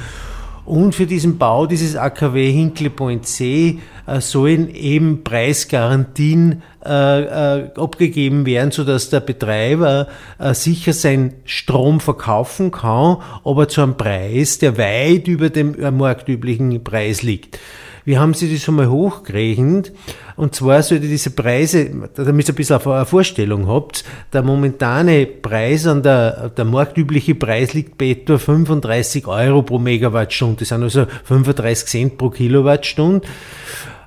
und 0.65 0.95
für 0.95 1.07
diesen 1.07 1.39
Bau 1.39 1.67
dieses 1.67 1.97
AKW 1.97 2.51
Hinkley 2.51 2.89
Point 2.89 3.27
C 3.27 3.81
äh, 4.07 4.21
sollen 4.21 4.75
eben 4.75 5.23
Preisgarantien 5.23 6.63
äh, 6.85 7.23
äh, 7.23 7.71
abgegeben 7.77 8.47
werden, 8.47 8.71
sodass 8.71 9.11
der 9.11 9.21
Betreiber 9.21 10.09
äh, 10.39 10.55
sicher 10.55 10.93
seinen 10.93 11.35
Strom 11.45 12.01
verkaufen 12.01 12.71
kann, 12.71 13.19
aber 13.45 13.69
zu 13.69 13.83
einem 13.83 13.97
Preis, 13.97 14.59
der 14.59 14.79
weit 14.79 15.29
über 15.29 15.51
dem 15.51 15.77
marktüblichen 15.97 16.83
Preis 16.83 17.23
liegt. 17.23 17.59
Wir 18.05 18.21
haben 18.21 18.35
sie 18.35 18.53
das 18.53 18.69
einmal 18.69 18.89
hochgerechnet. 18.89 19.93
Und 20.37 20.55
zwar 20.55 20.83
sollte 20.83 21.07
diese 21.09 21.31
Preise, 21.31 21.91
damit 22.15 22.49
ihr 22.49 22.53
ein 22.53 22.57
bisschen 22.57 22.81
eine 22.81 23.07
Vorstellung 23.07 23.69
habt, 23.69 24.05
der 24.33 24.43
momentane 24.43 25.27
Preis 25.27 25.87
an 25.87 26.03
der, 26.03 26.51
der 26.51 26.65
marktübliche 26.65 27.35
Preis 27.35 27.73
liegt 27.73 27.97
bei 27.97 28.11
etwa 28.11 28.37
35 28.37 29.27
Euro 29.27 29.63
pro 29.63 29.79
Megawattstunde. 29.79 30.61
Das 30.61 30.69
sind 30.69 30.83
also 30.83 31.07
35 31.25 31.89
Cent 31.89 32.19
pro 32.19 32.31
Kilowattstunde. 32.31 33.27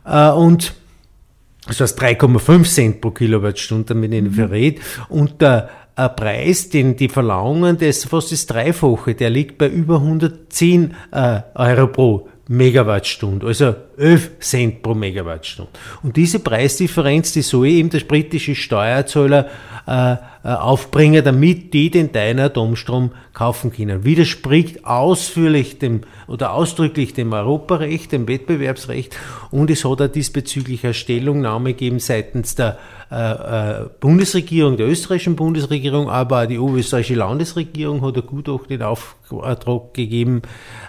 Äh, 0.05 0.29
und 0.29 0.73
das 1.67 1.81
heißt 1.81 2.01
3,5 2.01 2.63
Cent 2.63 3.01
pro 3.01 3.11
Kilowattstunde, 3.11 3.85
damit 3.85 4.11
ich 4.11 4.19
Ihnen 4.19 4.31
mhm. 4.31 4.35
verrät. 4.35 4.81
Und 5.09 5.41
der 5.41 5.69
ein 5.95 6.15
Preis, 6.15 6.69
den 6.69 6.95
die 6.95 7.09
verlangen, 7.09 7.79
der 7.79 7.89
ist 7.89 8.07
fast 8.07 8.31
das 8.31 8.45
Dreifache. 8.45 9.15
Der 9.15 9.31
liegt 9.31 9.57
bei 9.57 9.67
über 9.67 9.95
110 9.95 10.93
äh, 11.11 11.41
Euro 11.55 11.87
pro 11.87 12.29
Megawattstunde. 12.47 13.45
Also 13.45 13.75
11 13.97 14.39
Cent 14.39 14.81
pro 14.81 14.93
Megawattstunde. 14.93 15.71
Und 16.03 16.15
diese 16.15 16.39
Preisdifferenz, 16.39 17.33
die 17.33 17.41
soll 17.41 17.67
eben 17.67 17.89
der 17.89 17.99
britische 18.01 18.55
Steuerzahler 18.55 19.49
äh, 19.85 20.15
äh, 20.47 20.53
aufbringen, 20.53 21.25
damit 21.25 21.73
die 21.73 21.89
den 21.89 22.11
deinen 22.13 22.39
Atomstrom 22.39 23.11
kaufen 23.33 23.71
können. 23.73 24.05
Widerspricht 24.05 24.85
ausführlich 24.85 25.77
dem 25.77 26.01
oder 26.27 26.53
ausdrücklich 26.53 27.13
dem 27.13 27.33
Europarecht, 27.33 28.13
dem 28.13 28.27
Wettbewerbsrecht 28.27 29.17
und 29.51 29.69
es 29.69 29.83
hat 29.83 30.01
auch 30.01 30.07
diesbezüglich 30.07 30.85
eine 30.85 30.93
Stellungnahme 30.93 31.73
gegeben 31.73 31.99
seitens 31.99 32.55
der 32.55 32.77
äh, 33.09 33.15
äh, 33.83 33.89
Bundesregierung, 33.99 34.75
der 34.75 34.87
österreichischen 34.87 35.35
Bundesregierung, 35.35 36.09
aber 36.09 36.43
auch 36.43 36.45
die 36.45 36.55
österreichische 36.55 37.15
Landesregierung 37.15 38.01
hat 38.01 38.17
ein 38.17 38.25
Gutachten 38.25 38.81
Auftrag 38.81 39.93
gegeben, 39.93 40.41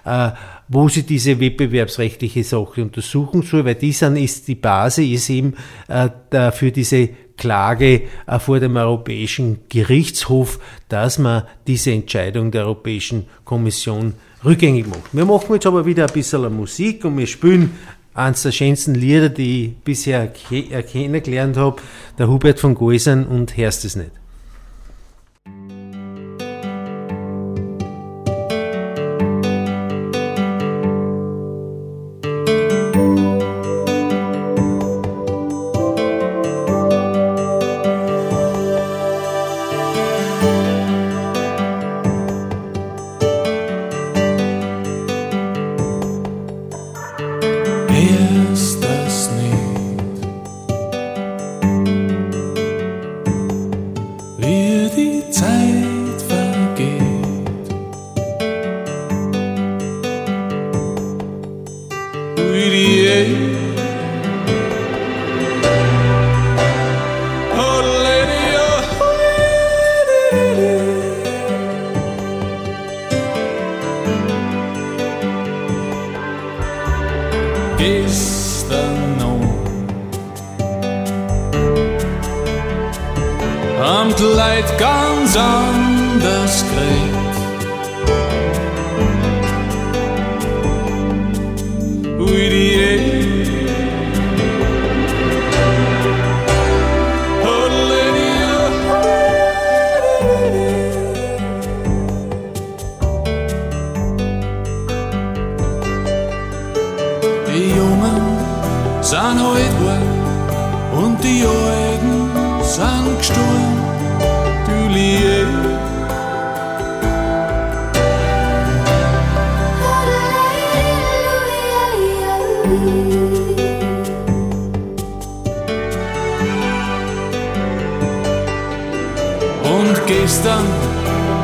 äh, 0.05 0.31
wo 0.69 0.89
sie 0.89 1.05
diese 1.05 1.39
wettbewerbsrechtliche 1.39 2.43
Sache 2.43 2.83
untersuchen 2.83 3.43
soll, 3.43 3.65
weil 3.65 3.77
die 3.77 3.93
sind, 3.93 4.17
ist 4.17 4.49
die 4.49 4.57
Basis 4.57 5.09
ist 5.09 5.31
eben 5.31 5.55
äh, 5.87 6.51
für 6.51 6.73
diese 6.73 7.11
Klage 7.39 8.03
äh, 8.27 8.39
vor 8.39 8.61
dem 8.61 8.77
Europäischen 8.77 9.61
Gerichtshof, 9.69 10.59
dass 10.89 11.19
man 11.19 11.45
diese 11.67 11.93
Entscheidung 11.93 12.51
der 12.51 12.65
Europäischen 12.65 13.27
Kommission 13.45 14.15
rückgängig 14.45 14.87
macht. 14.87 15.13
Wir 15.13 15.25
machen 15.25 15.55
jetzt 15.55 15.67
aber 15.67 15.87
wieder 15.87 16.07
ein 16.07 16.13
bisschen 16.13 16.55
Musik 16.55 17.05
und 17.05 17.17
wir 17.17 17.27
spielen 17.27 17.71
eines 18.19 18.43
der 18.43 18.53
schönsten 18.53 18.95
Lieder, 18.95 19.29
die 19.29 19.67
ich 19.67 19.77
bisher 19.77 20.29
kennengelernt 20.29 21.57
habe, 21.57 21.81
der 22.19 22.29
Hubert 22.29 22.59
von 22.59 22.75
Geusern 22.75 23.27
und 23.27 23.57
Hörst 23.57 23.85
es 23.85 23.97
nicht. 23.97 24.11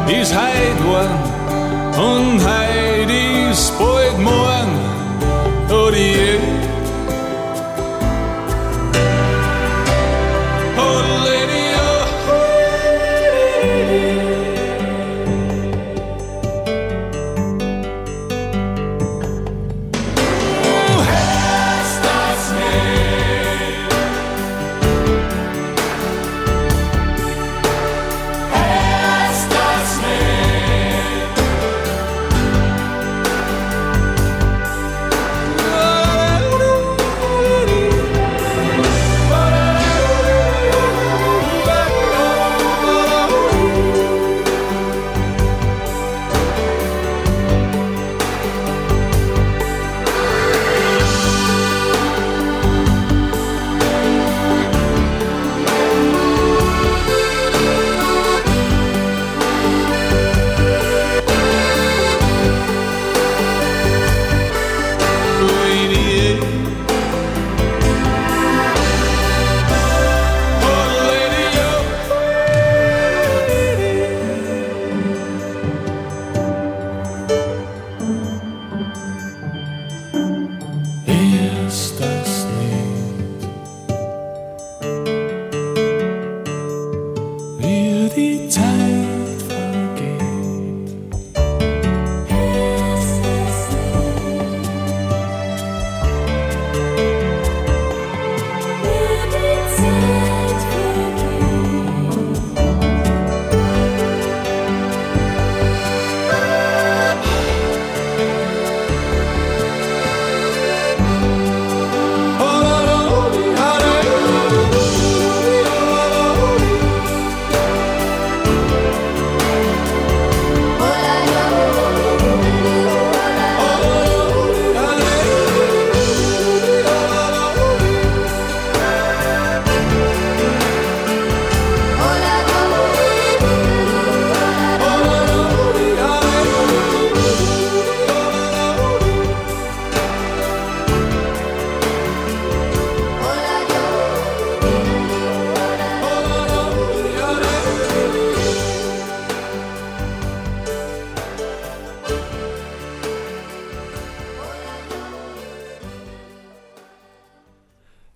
He's 0.07 0.31
is 0.31 0.77
one, 0.87 1.09
en 1.97 2.41
hij 2.41 3.05
is 3.49 3.71
morgen. 4.19 4.69
Oh, 5.71 5.91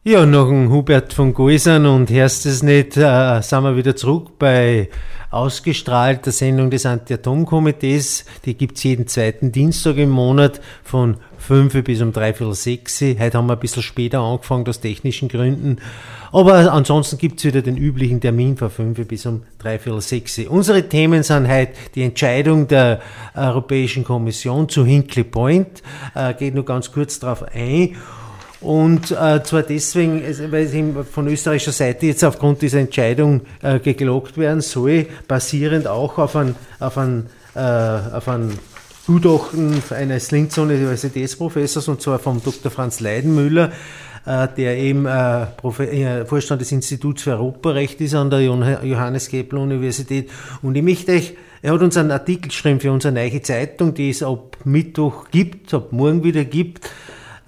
Ja, 0.09 0.25
nach 0.25 0.47
dem 0.47 0.71
Hubert 0.71 1.13
von 1.13 1.35
Goisern 1.35 1.85
und 1.85 2.09
Herst 2.09 2.47
es 2.47 2.63
nicht, 2.63 2.97
äh, 2.97 3.43
sind 3.43 3.63
wir 3.63 3.77
wieder 3.77 3.95
zurück 3.95 4.39
bei 4.39 4.89
ausgestrahlter 5.31 6.33
Sendung 6.33 6.71
des 6.71 6.87
Anti-Atom-Komitees. 6.87 8.25
Die 8.47 8.57
gibt's 8.57 8.85
jeden 8.85 9.07
zweiten 9.07 9.53
Dienstag 9.53 9.99
im 9.99 10.09
Monat 10.09 10.63
von 10.83 11.19
5 11.37 11.85
bis 11.85 12.01
um 12.01 12.15
dreiviertel 12.15 12.55
sechs. 12.55 13.03
Heute 13.03 13.37
haben 13.37 13.49
wir 13.49 13.53
ein 13.53 13.59
bisschen 13.59 13.83
später 13.83 14.21
angefangen 14.21 14.67
aus 14.67 14.81
technischen 14.81 15.29
Gründen. 15.29 15.77
Aber 16.33 16.73
ansonsten 16.73 17.19
gibt's 17.19 17.45
wieder 17.45 17.61
den 17.61 17.77
üblichen 17.77 18.23
Termin 18.23 18.57
von 18.57 18.71
5 18.71 19.07
bis 19.07 19.27
um 19.27 19.43
dreiviertel 19.59 20.01
sechs. 20.01 20.39
Unsere 20.39 20.89
Themen 20.89 21.23
sind 21.23 21.51
heute 21.51 21.73
die 21.95 22.03
Entscheidung 22.05 22.67
der 22.67 23.01
Europäischen 23.35 24.05
Kommission 24.05 24.71
zu 24.71 24.87
Hinkley 24.87 25.25
Point. 25.25 25.83
Äh, 26.15 26.33
geht 26.33 26.55
nur 26.55 26.65
ganz 26.65 26.93
kurz 26.93 27.19
darauf 27.19 27.43
ein. 27.53 27.95
Und 28.61 29.13
äh, 29.13 29.43
zwar 29.45 29.63
deswegen, 29.63 30.23
weil 30.51 30.65
es 30.65 31.09
von 31.11 31.29
österreichischer 31.29 31.73
Seite 31.73 32.07
jetzt 32.07 32.25
aufgrund 32.25 32.61
dieser 32.61 32.81
Entscheidung 32.81 33.43
äh, 33.63 33.79
geglockt 33.79 34.37
werden 34.37 34.61
soll, 34.61 35.07
basierend 35.29 35.87
auch 35.87 36.19
auf 36.19 36.35
ein, 36.35 36.57
auf 36.81 36.99
ein, 36.99 37.27
äh, 37.55 37.61
auf 37.61 38.29
ein 38.29 38.59
Gutachten 39.07 39.81
eines 39.91 40.33
Linzer 40.33 40.63
Universitätsprofessors, 40.63 41.87
und 41.89 42.03
zwar 42.03 42.19
vom 42.19 42.43
Dr. 42.43 42.71
Franz 42.71 42.99
Leidenmüller, 42.99 43.71
äh, 44.27 44.49
der 44.57 44.77
eben 44.77 45.07
äh, 45.07 45.43
äh, 45.43 46.27
Vorstand 46.27 46.61
des 46.61 46.73
Instituts 46.73 47.23
für 47.23 47.31
Europarecht 47.31 48.01
ist 48.01 48.15
an 48.15 48.29
der 48.29 48.41
Johannes 48.41 49.29
Kepler 49.29 49.61
Universität. 49.61 50.31
Und 50.63 50.75
ich 50.75 50.83
möchte 50.83 51.13
euch 51.13 51.35
er 51.61 51.73
hat 51.73 51.81
uns 51.81 51.97
einen 51.97 52.13
Artikel 52.13 52.49
geschrieben 52.49 52.79
für 52.79 52.93
unsere 52.93 53.13
neue 53.13 53.43
Zeitung, 53.43 53.93
die 53.93 54.11
es 54.11 54.23
ab 54.23 54.59
Mittwoch 54.65 55.27
gibt, 55.31 55.75
ab 55.75 55.93
morgen 55.93 56.23
wieder 56.23 56.45
gibt, 56.45 56.89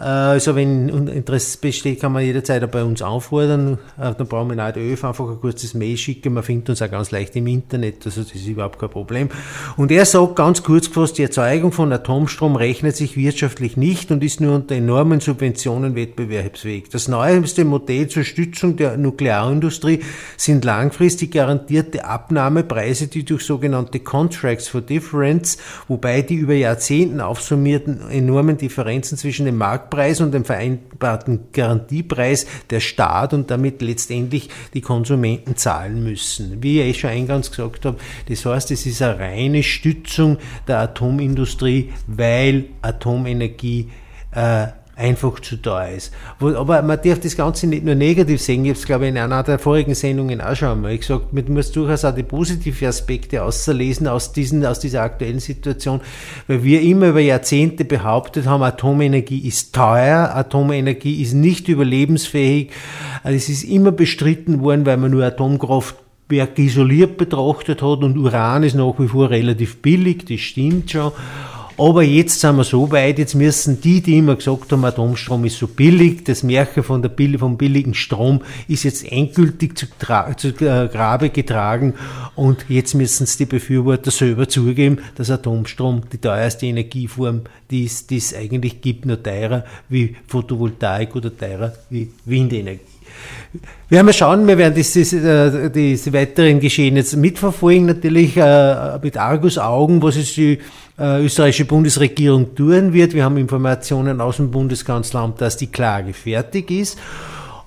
also 0.02 0.56
wenn 0.56 0.88
Interesse 1.08 1.58
besteht, 1.58 2.00
kann 2.00 2.12
man 2.12 2.24
jederzeit 2.24 2.64
auch 2.64 2.68
bei 2.68 2.82
uns 2.82 3.02
auffordern. 3.02 3.74
Äh, 3.98 4.14
dann 4.16 4.26
brauchen 4.28 4.48
wir 4.48 4.64
nicht 4.64 4.78
ÖF 4.78 5.04
einfach 5.04 5.28
ein 5.28 5.38
kurzes 5.38 5.74
Mail 5.74 5.98
schicken. 5.98 6.32
Man 6.32 6.42
findet 6.42 6.70
uns 6.70 6.80
auch 6.80 6.90
ganz 6.90 7.10
leicht 7.10 7.36
im 7.36 7.46
Internet, 7.46 8.06
also 8.06 8.22
das 8.22 8.34
ist 8.34 8.46
überhaupt 8.46 8.78
kein 8.78 8.88
Problem. 8.88 9.28
Und 9.76 9.92
er 9.92 10.06
sagt 10.06 10.36
ganz 10.36 10.62
kurz 10.62 10.88
gefasst, 10.88 11.18
die 11.18 11.22
Erzeugung 11.22 11.72
von 11.72 11.92
Atomstrom 11.92 12.56
rechnet 12.56 12.96
sich 12.96 13.14
wirtschaftlich 13.14 13.76
nicht 13.76 14.10
und 14.10 14.24
ist 14.24 14.40
nur 14.40 14.54
unter 14.54 14.74
enormen 14.74 15.20
Subventionen 15.20 15.94
wettbewerbsfähig. 15.94 16.88
Das 16.88 17.06
neueste 17.06 17.66
Modell 17.66 18.08
zur 18.08 18.24
Stützung 18.24 18.76
der 18.76 18.96
Nuklearindustrie 18.96 20.00
sind 20.38 20.64
langfristig 20.64 21.32
garantierte 21.32 22.06
Abnahmepreise, 22.06 23.08
die 23.08 23.26
durch 23.26 23.44
sogenannte 23.44 24.00
Contracts 24.00 24.66
for 24.66 24.80
Difference, 24.80 25.58
wobei 25.88 26.22
die 26.22 26.36
über 26.36 26.54
Jahrzehnten 26.54 27.20
aufsummierten 27.20 28.08
enormen 28.08 28.56
Differenzen 28.56 29.18
zwischen 29.18 29.44
dem 29.44 29.58
Markt 29.58 29.89
Marktpreis 29.90 30.20
und 30.20 30.32
dem 30.32 30.44
vereinbarten 30.44 31.48
Garantiepreis 31.52 32.46
der 32.70 32.80
Staat 32.80 33.34
und 33.34 33.50
damit 33.50 33.82
letztendlich 33.82 34.48
die 34.72 34.80
Konsumenten 34.80 35.56
zahlen 35.56 36.02
müssen. 36.02 36.62
Wie 36.62 36.80
ich 36.80 37.00
schon 37.00 37.10
eingangs 37.10 37.50
gesagt 37.50 37.84
habe, 37.84 37.98
das 38.28 38.46
heißt, 38.46 38.70
es 38.70 38.86
ist 38.86 39.02
eine 39.02 39.18
reine 39.18 39.62
Stützung 39.62 40.38
der 40.68 40.78
Atomindustrie, 40.78 41.92
weil 42.06 42.66
Atomenergie 42.82 43.90
äh, 44.32 44.68
einfach 45.00 45.40
zu 45.40 45.56
da 45.56 45.86
ist. 45.86 46.12
Aber 46.38 46.82
man 46.82 47.00
darf 47.02 47.20
das 47.20 47.36
Ganze 47.36 47.66
nicht 47.66 47.84
nur 47.84 47.94
negativ 47.94 48.40
sehen. 48.40 48.64
Ich 48.64 48.70
habe 48.70 48.78
es, 48.78 48.86
glaube 48.86 49.04
ich, 49.06 49.10
in 49.10 49.18
einer 49.18 49.42
der 49.42 49.58
vorigen 49.58 49.94
Sendungen 49.94 50.40
auch 50.40 50.54
schon 50.54 50.68
einmal 50.68 50.96
gesagt, 50.96 51.32
man 51.32 51.52
muss 51.52 51.72
durchaus 51.72 52.04
auch 52.04 52.14
die 52.14 52.22
positiven 52.22 52.86
Aspekte 52.86 53.42
auslesen 53.42 54.06
aus, 54.06 54.32
diesen, 54.32 54.64
aus 54.64 54.78
dieser 54.78 55.02
aktuellen 55.02 55.40
Situation, 55.40 56.00
weil 56.46 56.62
wir 56.62 56.82
immer 56.82 57.08
über 57.08 57.20
Jahrzehnte 57.20 57.84
behauptet 57.84 58.46
haben, 58.46 58.62
Atomenergie 58.62 59.48
ist 59.48 59.74
teuer, 59.74 60.32
Atomenergie 60.34 61.22
ist 61.22 61.32
nicht 61.32 61.68
überlebensfähig. 61.68 62.70
Es 63.24 63.48
ist 63.48 63.64
immer 63.64 63.92
bestritten 63.92 64.60
worden, 64.60 64.84
weil 64.84 64.98
man 64.98 65.10
nur 65.10 65.24
Atomkraftwerk 65.24 66.58
isoliert 66.58 67.16
betrachtet 67.16 67.82
hat 67.82 68.02
und 68.02 68.18
Uran 68.18 68.62
ist 68.62 68.74
nach 68.74 68.94
wie 68.98 69.08
vor 69.08 69.30
relativ 69.30 69.80
billig, 69.80 70.26
das 70.26 70.40
stimmt 70.40 70.90
schon. 70.90 71.12
Aber 71.80 72.02
jetzt 72.02 72.40
sind 72.40 72.56
wir 72.56 72.64
so 72.64 72.90
weit, 72.90 73.18
jetzt 73.18 73.34
müssen 73.34 73.80
die, 73.80 74.02
die 74.02 74.18
immer 74.18 74.36
gesagt 74.36 74.70
haben, 74.70 74.84
Atomstrom 74.84 75.46
ist 75.46 75.56
so 75.56 75.66
billig, 75.66 76.24
das 76.24 76.42
Märchen 76.42 76.82
von 76.82 77.00
der 77.00 77.08
Bill 77.08 77.38
vom 77.38 77.56
billigen 77.56 77.94
Strom 77.94 78.42
ist 78.68 78.82
jetzt 78.82 79.10
endgültig 79.10 79.78
zu, 79.78 79.86
zu 80.36 80.48
äh, 80.48 80.88
Grabe 80.88 81.30
getragen 81.30 81.94
und 82.34 82.66
jetzt 82.68 82.92
müssen 82.92 83.24
es 83.24 83.38
die 83.38 83.46
Befürworter 83.46 84.10
selber 84.10 84.46
zugeben, 84.46 84.98
dass 85.14 85.30
Atomstrom 85.30 86.02
die 86.12 86.18
teuerste 86.18 86.66
Energieform, 86.66 87.44
die 87.70 87.86
es, 87.86 88.06
die 88.06 88.18
es 88.18 88.34
eigentlich 88.34 88.82
gibt, 88.82 89.06
nur 89.06 89.22
teurer 89.22 89.64
wie 89.88 90.16
Photovoltaik 90.26 91.16
oder 91.16 91.34
teurer 91.34 91.72
wie 91.88 92.10
Windenergie. 92.26 92.89
Wir 93.88 93.96
werden 93.96 94.06
mal 94.06 94.12
schauen, 94.12 94.46
wir 94.46 94.56
werden 94.56 94.74
diese, 94.74 95.00
diese, 95.00 95.70
diese 95.70 96.12
weiteren 96.12 96.60
Geschehen 96.60 96.96
jetzt 96.96 97.16
mitverfolgen, 97.16 97.86
natürlich 97.86 98.36
äh, 98.36 98.98
mit 99.02 99.16
Argus-Augen, 99.16 100.02
was 100.02 100.16
ist 100.16 100.36
die 100.36 100.58
äh, 100.98 101.24
österreichische 101.24 101.64
Bundesregierung 101.64 102.54
tun 102.54 102.92
wird. 102.92 103.14
Wir 103.14 103.24
haben 103.24 103.36
Informationen 103.36 104.20
aus 104.20 104.36
dem 104.36 104.50
Bundeskanzleramt, 104.50 105.40
dass 105.40 105.56
die 105.56 105.66
Klage 105.66 106.12
fertig 106.12 106.70
ist. 106.70 106.98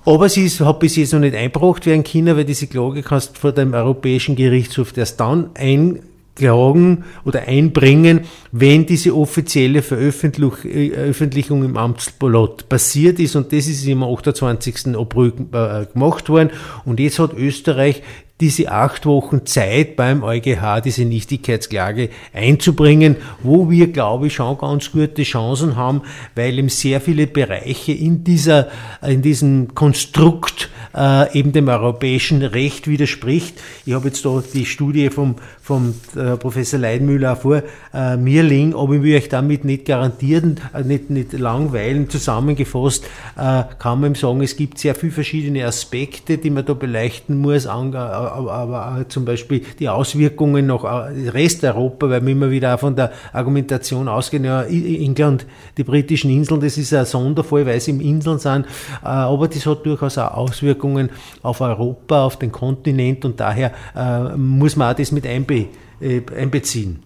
Aber 0.06 0.28
sie 0.28 0.44
ist, 0.44 0.60
hat 0.60 0.80
bis 0.80 0.96
jetzt 0.96 1.12
noch 1.12 1.20
nicht 1.20 1.34
eingebracht 1.34 1.86
werden 1.86 2.04
können, 2.04 2.36
weil 2.36 2.44
diese 2.44 2.66
Klage 2.66 3.02
kannst 3.02 3.38
vor 3.38 3.52
dem 3.52 3.72
Europäischen 3.74 4.36
Gerichtshof 4.36 4.96
erst 4.96 5.18
dann 5.20 5.50
einklagen 6.34 7.04
oder 7.24 7.42
einbringen, 7.42 8.20
wenn 8.52 8.86
diese 8.86 9.14
offizielle 9.14 9.82
Veröffentlichung 9.82 11.64
im 11.64 11.76
Amtsblatt 11.76 12.68
passiert 12.68 13.18
ist. 13.18 13.36
Und 13.36 13.52
das 13.52 13.66
ist 13.66 13.86
im 13.86 14.02
28. 14.02 14.96
April 14.96 15.32
äh, 15.52 15.86
gemacht 15.92 16.28
worden. 16.28 16.50
Und 16.84 17.00
jetzt 17.00 17.18
hat 17.18 17.34
Österreich 17.34 18.02
diese 18.40 18.72
acht 18.72 19.06
Wochen 19.06 19.46
Zeit 19.46 19.94
beim 19.94 20.24
EuGH 20.24 20.80
diese 20.84 21.04
Nichtigkeitsklage 21.04 22.10
einzubringen, 22.32 23.14
wo 23.44 23.70
wir, 23.70 23.92
glaube 23.92 24.26
ich, 24.26 24.34
schon 24.34 24.58
ganz 24.58 24.90
gute 24.90 25.22
Chancen 25.22 25.76
haben, 25.76 26.02
weil 26.34 26.58
eben 26.58 26.68
sehr 26.68 27.00
viele 27.00 27.28
Bereiche 27.28 27.92
in 27.92 28.24
dieser, 28.24 28.68
in 29.06 29.22
diesem 29.22 29.72
Konstrukt 29.76 30.68
äh, 30.94 31.38
eben 31.38 31.52
dem 31.52 31.68
europäischen 31.68 32.42
Recht 32.42 32.88
widerspricht. 32.88 33.60
Ich 33.84 33.94
habe 33.94 34.08
jetzt 34.08 34.24
da 34.24 34.42
die 34.52 34.66
Studie 34.66 35.10
vom, 35.10 35.36
vom 35.60 35.94
äh, 36.16 36.36
Professor 36.36 36.78
Leidmüller 36.78 37.36
vor 37.36 37.62
äh, 37.92 38.16
mir 38.16 38.42
liegen, 38.42 38.74
aber 38.74 38.94
ich 38.94 39.02
will 39.02 39.16
euch 39.16 39.28
damit 39.28 39.64
nicht 39.64 39.84
garantieren, 39.84 40.60
äh, 40.72 40.82
nicht, 40.82 41.10
nicht 41.10 41.32
langweilen. 41.32 42.08
Zusammengefasst 42.08 43.04
äh, 43.36 43.64
kann 43.78 44.00
man 44.00 44.14
sagen, 44.14 44.42
es 44.42 44.56
gibt 44.56 44.78
sehr 44.78 44.94
viele 44.94 45.12
verschiedene 45.12 45.66
Aspekte, 45.66 46.38
die 46.38 46.50
man 46.50 46.64
da 46.64 46.74
beleuchten 46.74 47.38
muss, 47.38 47.66
aber 47.66 49.04
zum 49.08 49.24
Beispiel 49.24 49.62
die 49.78 49.88
Auswirkungen 49.88 50.66
nach 50.66 50.84
äh, 50.84 51.28
Resteuropa, 51.30 52.08
weil 52.08 52.24
wir 52.24 52.32
immer 52.32 52.50
wieder 52.50 52.74
auch 52.74 52.80
von 52.80 52.96
der 52.96 53.12
Argumentation 53.32 54.08
ausgehen, 54.08 54.44
ja, 54.44 54.62
England, 54.62 55.46
die 55.76 55.84
britischen 55.84 56.30
Inseln, 56.30 56.60
das 56.60 56.78
ist 56.78 56.92
ein 56.94 57.06
Sonderfall, 57.06 57.66
weil 57.66 57.80
sie 57.80 57.90
im 57.90 58.00
Inseln 58.00 58.38
sind, 58.38 58.66
äh, 59.02 59.08
aber 59.08 59.48
das 59.48 59.66
hat 59.66 59.84
durchaus 59.84 60.18
auch 60.18 60.34
Auswirkungen 60.34 60.83
auf 61.42 61.60
Europa, 61.60 62.24
auf 62.24 62.38
den 62.38 62.52
Kontinent 62.52 63.24
und 63.24 63.40
daher 63.40 63.72
äh, 63.96 64.36
muss 64.36 64.76
man 64.76 64.92
auch 64.92 64.96
das 64.96 65.12
mit 65.12 65.26
einbeziehen. 65.26 67.02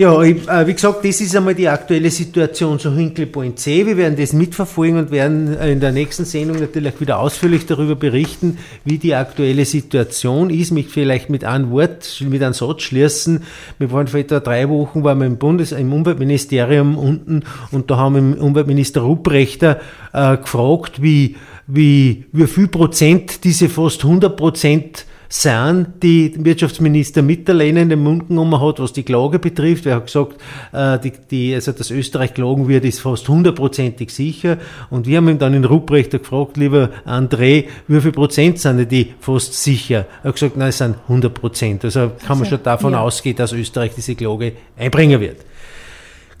Ja, 0.00 0.22
ich, 0.22 0.48
äh, 0.48 0.66
wie 0.66 0.72
gesagt, 0.72 1.04
das 1.04 1.20
ist 1.20 1.36
einmal 1.36 1.54
die 1.54 1.68
aktuelle 1.68 2.10
Situation 2.10 2.78
zu 2.78 2.96
Hinkley 2.96 3.26
Point 3.26 3.58
C. 3.58 3.84
Wir 3.84 3.98
werden 3.98 4.16
das 4.16 4.32
mitverfolgen 4.32 4.96
und 4.96 5.10
werden 5.10 5.58
äh, 5.58 5.72
in 5.72 5.80
der 5.80 5.92
nächsten 5.92 6.24
Sendung 6.24 6.58
natürlich 6.58 6.98
wieder 7.02 7.18
ausführlich 7.18 7.66
darüber 7.66 7.96
berichten, 7.96 8.56
wie 8.82 8.96
die 8.96 9.14
aktuelle 9.14 9.66
Situation 9.66 10.48
ist. 10.48 10.70
Mich 10.70 10.88
vielleicht 10.88 11.28
mit 11.28 11.44
einem 11.44 11.70
Wort, 11.70 12.24
mit 12.26 12.42
einem 12.42 12.54
Satz 12.54 12.80
schließen. 12.80 13.42
Wir 13.78 13.92
waren 13.92 14.06
vor 14.06 14.20
etwa 14.20 14.40
drei 14.40 14.70
Wochen, 14.70 15.04
waren 15.04 15.18
wir 15.18 15.26
im 15.26 15.36
Bundes-, 15.36 15.72
im 15.72 15.92
Umweltministerium 15.92 16.96
unten 16.96 17.42
und 17.70 17.90
da 17.90 17.98
haben 17.98 18.36
wir 18.36 18.42
Umweltminister 18.42 19.02
Rupprechter 19.02 19.80
äh, 20.14 20.38
gefragt, 20.38 21.02
wie, 21.02 21.36
wie, 21.72 22.24
wie 22.32 22.46
viel 22.46 22.68
Prozent 22.68 23.44
diese 23.44 23.68
fast 23.68 24.04
100 24.04 24.36
Prozent 24.36 25.06
sind 25.32 26.02
die 26.02 26.34
Wirtschaftsminister 26.36 27.22
Mitterlehnen 27.22 27.88
den 27.88 28.02
Mund 28.02 28.28
genommen 28.28 28.60
hat, 28.60 28.80
was 28.80 28.92
die 28.92 29.04
Klage 29.04 29.38
betrifft. 29.38 29.86
Er 29.86 29.96
hat 29.96 30.06
gesagt, 30.06 30.40
äh, 30.72 30.98
die, 30.98 31.12
die, 31.30 31.54
also 31.54 31.70
dass 31.70 31.92
Österreich 31.92 32.34
klagen 32.34 32.66
wird, 32.66 32.84
ist 32.84 33.00
fast 33.00 33.28
hundertprozentig 33.28 34.10
sicher. 34.10 34.58
Und 34.90 35.06
wir 35.06 35.18
haben 35.18 35.28
ihn 35.28 35.38
dann 35.38 35.54
in 35.54 35.64
Ruprechter 35.64 36.18
gefragt, 36.18 36.56
lieber 36.56 36.90
André, 37.06 37.66
wie 37.86 38.00
viel 38.00 38.10
Prozent 38.10 38.58
sind 38.58 38.90
die 38.90 39.14
fast 39.20 39.54
sicher? 39.54 40.06
Er 40.24 40.30
hat 40.30 40.34
gesagt, 40.34 40.56
nein, 40.56 40.70
es 40.70 40.78
sind 40.78 40.96
100 41.04 41.32
Prozent. 41.32 41.84
Also 41.84 42.10
kann 42.26 42.38
man 42.38 42.40
also, 42.40 42.56
schon 42.56 42.62
davon 42.64 42.92
ja. 42.94 43.00
ausgehen, 43.00 43.36
dass 43.36 43.52
Österreich 43.52 43.92
diese 43.94 44.16
Klage 44.16 44.54
einbringen 44.76 45.20
wird. 45.20 45.44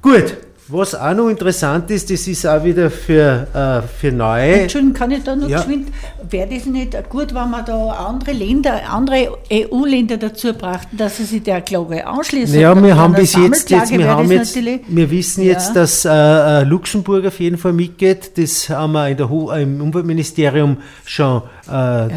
Gut, 0.02 0.36
Was 0.72 0.94
auch 0.94 1.14
noch 1.14 1.28
interessant 1.28 1.90
ist, 1.90 2.10
das 2.10 2.28
ist 2.28 2.46
auch 2.46 2.62
wieder 2.62 2.90
für, 2.90 3.48
äh, 3.52 3.82
für 3.82 4.12
neue. 4.12 4.62
Entschuldigung, 4.62 4.94
kann 4.94 5.10
ich 5.10 5.24
da 5.24 5.34
noch 5.34 5.48
ja. 5.48 5.58
geschwind, 5.58 5.88
wäre 6.28 6.48
das 6.48 6.64
nicht 6.66 6.96
gut, 7.08 7.34
wenn 7.34 7.50
man 7.50 7.64
da 7.64 7.88
andere 7.88 8.30
Länder, 8.30 8.80
andere 8.88 9.36
EU-Länder 9.52 10.16
dazu 10.16 10.52
brachten, 10.52 10.96
dass 10.96 11.16
sie 11.16 11.24
sich 11.24 11.42
der 11.42 11.60
Klage 11.62 12.06
anschließen? 12.06 12.60
Ja, 12.60 12.80
wir 12.80 12.96
haben 12.96 13.14
bis 13.14 13.34
jetzt, 13.34 13.68
jetzt 13.68 13.90
wir, 13.90 14.06
haben 14.06 14.30
jetzt 14.30 14.56
wir 14.56 15.10
wissen 15.10 15.42
ja. 15.42 15.52
jetzt, 15.54 15.74
dass 15.74 16.04
äh, 16.04 16.10
äh, 16.10 16.62
Luxemburg 16.62 17.26
auf 17.26 17.40
jeden 17.40 17.58
Fall 17.58 17.72
mitgeht. 17.72 18.38
Das 18.38 18.68
haben 18.68 18.92
wir 18.92 19.08
in 19.08 19.16
der, 19.16 19.28
im 19.60 19.80
Umweltministerium 19.80 20.76
schon 21.04 21.42
äh, 21.66 21.70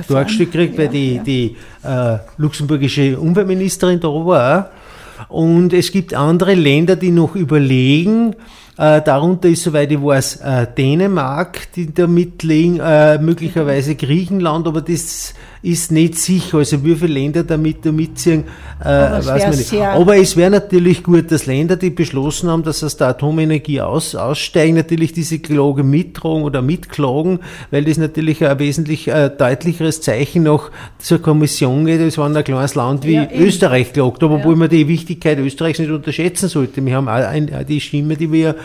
dargestellt 0.08 0.52
gekriegt, 0.52 0.78
weil 0.78 0.90
die, 0.90 1.20
die 1.20 1.56
äh, 1.84 2.18
luxemburgische 2.38 3.18
Umweltministerin 3.20 4.00
da 4.00 4.10
war. 4.10 4.70
Und 5.30 5.74
es 5.74 5.92
gibt 5.92 6.14
andere 6.14 6.54
Länder, 6.54 6.96
die 6.96 7.12
noch 7.12 7.36
überlegen, 7.36 8.36
äh, 8.78 9.02
darunter 9.02 9.50
ist, 9.50 9.64
soweit 9.64 9.92
ich 9.92 10.02
weiß, 10.02 10.38
äh, 10.38 10.68
Dänemark, 10.76 11.72
die 11.74 11.94
da 11.94 12.08
mitlegen, 12.08 12.80
äh, 12.80 13.20
möglicherweise 13.20 13.96
Griechenland, 13.96 14.68
aber 14.68 14.82
das 14.82 15.34
ist 15.64 15.94
nicht 15.94 16.20
sicher. 16.20 16.58
Also 16.58 16.84
wie 16.84 16.94
viele 16.94 17.14
Länder 17.14 17.44
damit 17.44 17.86
da 17.86 17.92
mitziehen, 17.92 18.44
äh, 18.82 18.86
weiß 18.86 19.44
man 19.48 19.56
nicht. 19.56 19.74
Aber 19.74 20.18
es 20.18 20.36
wäre 20.36 20.52
natürlich 20.52 21.04
gut, 21.04 21.32
dass 21.32 21.46
Länder, 21.46 21.78
die 21.78 21.90
beschlossen 21.90 22.50
haben, 22.50 22.64
dass 22.64 22.84
aus 22.84 22.98
der 22.98 23.08
Atomenergie 23.08 23.80
aus, 23.80 24.14
aussteigen, 24.14 24.76
natürlich 24.76 25.14
diese 25.14 25.40
Klage 25.40 25.84
mittragen 25.84 26.44
oder 26.44 26.62
mitklagen, 26.62 27.40
weil 27.72 27.86
das 27.86 27.98
natürlich 27.98 28.46
ein 28.46 28.60
wesentlich 28.60 29.08
äh, 29.08 29.30
deutlicheres 29.30 30.02
Zeichen 30.02 30.44
noch 30.44 30.70
zur 31.00 31.22
Kommission 31.22 31.86
geht, 31.86 32.02
als 32.02 32.18
wenn 32.18 32.36
ein 32.36 32.44
kleines 32.44 32.76
Land 32.76 33.06
wie 33.06 33.16
ja, 33.16 33.30
Österreich 33.34 33.94
klagt. 33.94 34.22
Aber 34.22 34.40
ja. 34.40 34.44
wo 34.44 34.52
man 34.56 34.70
die 34.70 34.90
Wichtigkeit 34.90 35.40
Österreichs 35.40 35.80
nicht 35.80 35.92
unterschätzen 35.92 36.50
sollte. 36.50 36.86
Wir 36.86 36.98
haben 36.98 37.08
auch 37.08 37.14
ein, 37.14 37.50
die 37.70 37.80
Stimme, 37.80 38.18
die 38.18 38.30
wir 38.30 38.58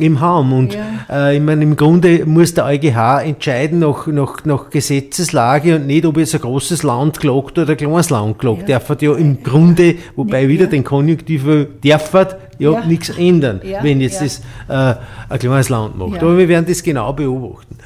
im 0.00 0.20
Haum. 0.20 0.52
Und 0.52 0.74
ja. 0.74 1.28
äh, 1.28 1.36
ich 1.36 1.42
meine, 1.42 1.62
im 1.62 1.76
Grunde 1.76 2.24
muss 2.26 2.54
der 2.54 2.66
EuGH 2.66 3.22
entscheiden 3.24 3.78
nach, 3.78 4.06
nach, 4.06 4.44
nach 4.44 4.70
Gesetzeslage 4.70 5.76
und 5.76 5.86
nicht, 5.86 6.06
ob 6.06 6.16
jetzt 6.16 6.34
ein 6.34 6.40
großes 6.40 6.82
Land 6.82 7.20
klagt 7.20 7.58
oder 7.58 7.70
ein 7.70 7.76
kleines 7.76 8.10
Land 8.10 8.38
klagt. 8.38 8.68
Ja. 8.68 8.78
Darf 8.78 9.00
ja 9.00 9.14
im 9.14 9.42
Grunde, 9.42 9.96
wobei 10.16 10.48
wieder 10.48 10.66
den 10.66 10.84
Konjunktiv 10.84 11.44
darf 11.84 12.12
ja, 12.58 12.72
ja. 12.72 12.84
nichts 12.84 13.10
ändern, 13.10 13.60
wenn 13.82 14.00
jetzt 14.00 14.20
das 14.20 14.40
äh, 14.68 14.94
ein 15.28 15.38
kleines 15.38 15.68
Land 15.68 15.96
macht. 15.96 16.22
Aber 16.22 16.36
wir 16.36 16.48
werden 16.48 16.66
das 16.68 16.82
genau 16.82 17.12
beobachten. 17.12 17.76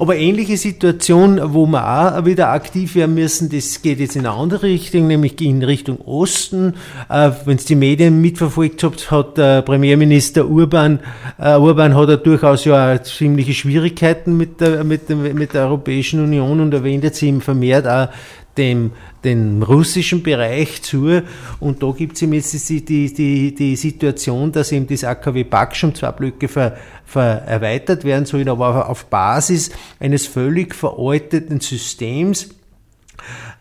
Aber 0.00 0.16
ähnliche 0.16 0.56
Situation, 0.56 1.38
wo 1.52 1.66
wir 1.66 1.86
auch 1.86 2.24
wieder 2.24 2.48
aktiv 2.48 2.94
werden 2.94 3.14
müssen, 3.14 3.50
das 3.50 3.82
geht 3.82 4.00
jetzt 4.00 4.16
in 4.16 4.24
eine 4.26 4.34
andere 4.34 4.62
Richtung, 4.62 5.06
nämlich 5.06 5.38
in 5.42 5.62
Richtung 5.62 6.00
Osten. 6.00 6.72
Äh, 7.10 7.32
Wenn 7.44 7.56
es 7.56 7.66
die 7.66 7.74
Medien 7.74 8.18
mitverfolgt 8.22 8.82
habt, 8.82 9.10
hat 9.10 9.36
der 9.36 9.60
Premierminister 9.60 10.48
Urban, 10.48 11.00
äh, 11.38 11.54
Urban 11.54 11.94
hat 11.94 12.08
er 12.08 12.16
durchaus 12.16 12.64
ja 12.64 13.02
ziemliche 13.02 13.52
Schwierigkeiten 13.52 14.38
mit 14.38 14.62
der, 14.62 14.84
mit, 14.84 15.10
der, 15.10 15.16
mit 15.16 15.52
der 15.52 15.66
Europäischen 15.66 16.24
Union 16.24 16.60
und 16.60 16.72
er 16.72 16.82
wendet 16.82 17.14
sich 17.14 17.28
ihm 17.28 17.42
vermehrt 17.42 17.86
auch 17.86 18.08
dem, 18.56 18.92
dem 19.24 19.62
russischen 19.62 20.22
Bereich 20.22 20.82
zu. 20.82 21.22
Und 21.60 21.82
da 21.82 21.90
gibt 21.92 22.20
es 22.20 22.52
jetzt 22.52 22.68
die, 22.68 23.12
die, 23.12 23.54
die, 23.54 23.76
Situation, 23.76 24.52
dass 24.52 24.72
eben 24.72 24.86
das 24.86 25.04
AKW 25.04 25.44
Pax 25.44 25.82
um 25.84 25.94
zwei 25.94 26.12
Blöcke 26.12 26.48
ver, 26.48 26.76
ver 27.04 27.42
erweitert 27.46 28.04
werden 28.04 28.26
sollen, 28.26 28.48
aber 28.48 28.88
auf 28.88 29.06
Basis 29.06 29.70
eines 29.98 30.26
völlig 30.26 30.74
veralteten 30.74 31.60
Systems. 31.60 32.48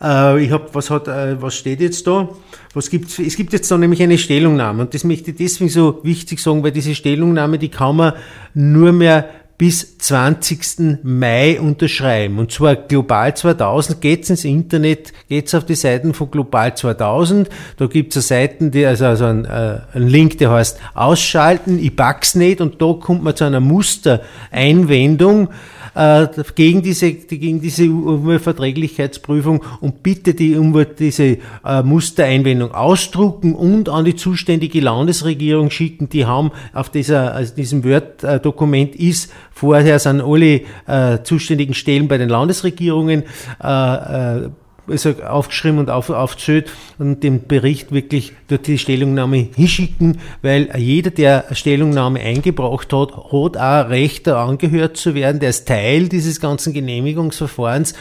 Äh, 0.02 0.43
ich 0.43 0.52
habe, 0.52 0.69
was 0.73 0.89
hat, 0.89 1.08
äh, 1.08 1.41
was 1.41 1.56
steht 1.56 1.82
jetzt 1.82 2.08
da? 2.08 2.30
Was 2.73 2.89
gibt's? 2.89 3.19
Es 3.19 3.36
gibt 3.36 3.54
jetzt 3.54 3.69
da 3.69 3.78
nämlich 3.78 4.02
eine 4.02 4.17
Stellungnahme 4.17 4.84
und 4.84 4.93
das 4.93 5.04
möchte 5.04 5.32
ich 5.32 5.38
deswegen 5.38 5.69
so 5.69 5.99
wichtig 6.04 6.39
sagen, 6.39 6.63
weil 6.63 6.71
diese 6.71 6.95
Stellungnahme, 6.95 7.58
die 7.58 7.69
kann 7.69 7.95
man 7.95 8.13
nur 8.54 8.91
mehr 8.91 9.30
bis 9.59 9.97
20. 9.97 11.03
Mai 11.03 11.59
unterschreiben. 11.59 12.39
Und 12.39 12.49
zwar 12.49 12.77
Global 12.77 13.35
2000 13.35 13.99
geht's 13.99 14.29
ins 14.29 14.45
Internet, 14.45 15.11
geht's 15.27 15.53
auf 15.53 15.65
die 15.65 15.75
Seiten 15.75 16.13
von 16.13 16.31
Global 16.31 16.77
2000. 16.77 17.49
Da 17.75 17.87
gibt's 17.87 18.15
eine 18.15 18.23
Seiten, 18.23 18.71
die, 18.71 18.85
also, 18.85 19.05
also 19.05 19.25
ein, 19.25 19.43
äh, 19.43 19.81
ein 19.93 20.07
Link, 20.07 20.37
der 20.37 20.51
heißt 20.51 20.79
Ausschalten, 20.93 21.77
ich 21.77 21.93
pack's 21.93 22.35
nicht 22.35 22.61
und 22.61 22.81
da 22.81 22.93
kommt 22.93 23.21
man 23.21 23.35
zu 23.35 23.43
einer 23.43 23.59
Mustereinwendung 23.59 25.49
äh, 25.95 26.28
gegen 26.56 26.82
diese, 26.82 27.13
gegen 27.13 27.62
diese 27.62 27.84
Umweltverträglichkeitsprüfung 27.84 29.63
und 29.82 30.04
bitte 30.04 30.34
die 30.34 30.56
Umwelt, 30.56 30.99
diese 30.99 31.38
äh, 31.65 31.84
Mustereinwendung 31.84 32.73
ausdrucken 32.73 33.56
und 33.56 33.89
an 33.89 34.06
die 34.06 34.15
zuständige 34.15 34.82
Landesregierung 34.82 35.69
schicken. 35.69 36.10
Die 36.10 36.25
haben 36.25 36.52
auf 36.73 36.89
dieser, 36.89 37.34
also 37.34 37.56
diesem 37.56 37.84
Word-Dokument 37.84 38.95
ist 38.95 39.32
vorher 39.52 39.99
sind 39.99 40.21
alle 40.21 40.62
äh, 40.88 41.23
zuständigen 41.23 41.73
Stellen 41.73 42.08
bei 42.08 42.17
den 42.17 42.30
Landesregierungen 42.30 43.23
äh, 43.63 44.45
äh, 44.45 44.49
also 44.89 45.13
aufgeschrieben 45.23 45.80
und 45.80 45.89
auf, 45.89 46.10
aufgezählt 46.10 46.71
und 46.97 47.23
den 47.23 47.47
Bericht 47.47 47.91
wirklich 47.91 48.34
dort 48.47 48.67
die 48.67 48.78
Stellungnahme 48.78 49.47
hinschicken, 49.56 50.19
weil 50.41 50.69
jeder, 50.78 51.12
der 51.12 51.47
eine 51.47 51.56
Stellungnahme 51.56 52.19
eingebracht 52.19 52.91
hat, 52.93 53.12
hat 53.15 53.58
auch 53.58 53.89
Recht, 53.89 54.28
da 54.28 54.45
angehört 54.45 54.97
zu 54.97 55.15
werden. 55.15 55.39
Der 55.39 55.49
ist 55.49 55.67
Teil 55.67 56.10
dieses 56.10 56.39
ganzen 56.39 56.73
Genehmigungsverfahrens 56.73 57.93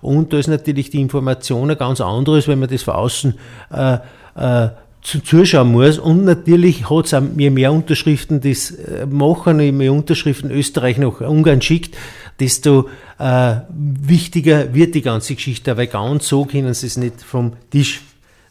und 0.00 0.32
da 0.32 0.38
ist 0.38 0.48
natürlich 0.48 0.90
die 0.90 1.00
Information 1.00 1.70
ein 1.70 1.78
ganz 1.78 2.00
anderes, 2.00 2.48
wenn 2.48 2.58
man 2.58 2.68
das 2.68 2.82
von 2.82 2.94
außen 2.94 3.34
äh, 3.72 3.98
äh, 4.34 4.68
zu 5.02 5.20
zuschauen 5.20 5.72
muss. 5.72 5.98
Und 5.98 6.24
natürlich 6.24 6.88
hat 6.88 7.12
es 7.12 7.16
je 7.36 7.50
mehr 7.50 7.72
Unterschriften 7.72 8.40
das 8.40 8.70
äh, 8.70 9.06
machen, 9.06 9.60
je 9.60 9.72
mehr 9.72 9.92
Unterschriften 9.92 10.50
Österreich 10.50 10.98
nach 10.98 11.20
Ungarn 11.20 11.60
schickt, 11.60 11.96
desto 12.42 12.88
äh, 13.18 13.56
wichtiger 13.70 14.74
wird 14.74 14.94
die 14.96 15.02
ganze 15.02 15.36
Geschichte. 15.36 15.70
Aber 15.70 15.86
ganz 15.86 16.26
so 16.26 16.44
können 16.44 16.74
sie 16.74 16.88
es 16.88 16.96
nicht 16.96 17.22
vom 17.22 17.52
Tisch 17.70 18.00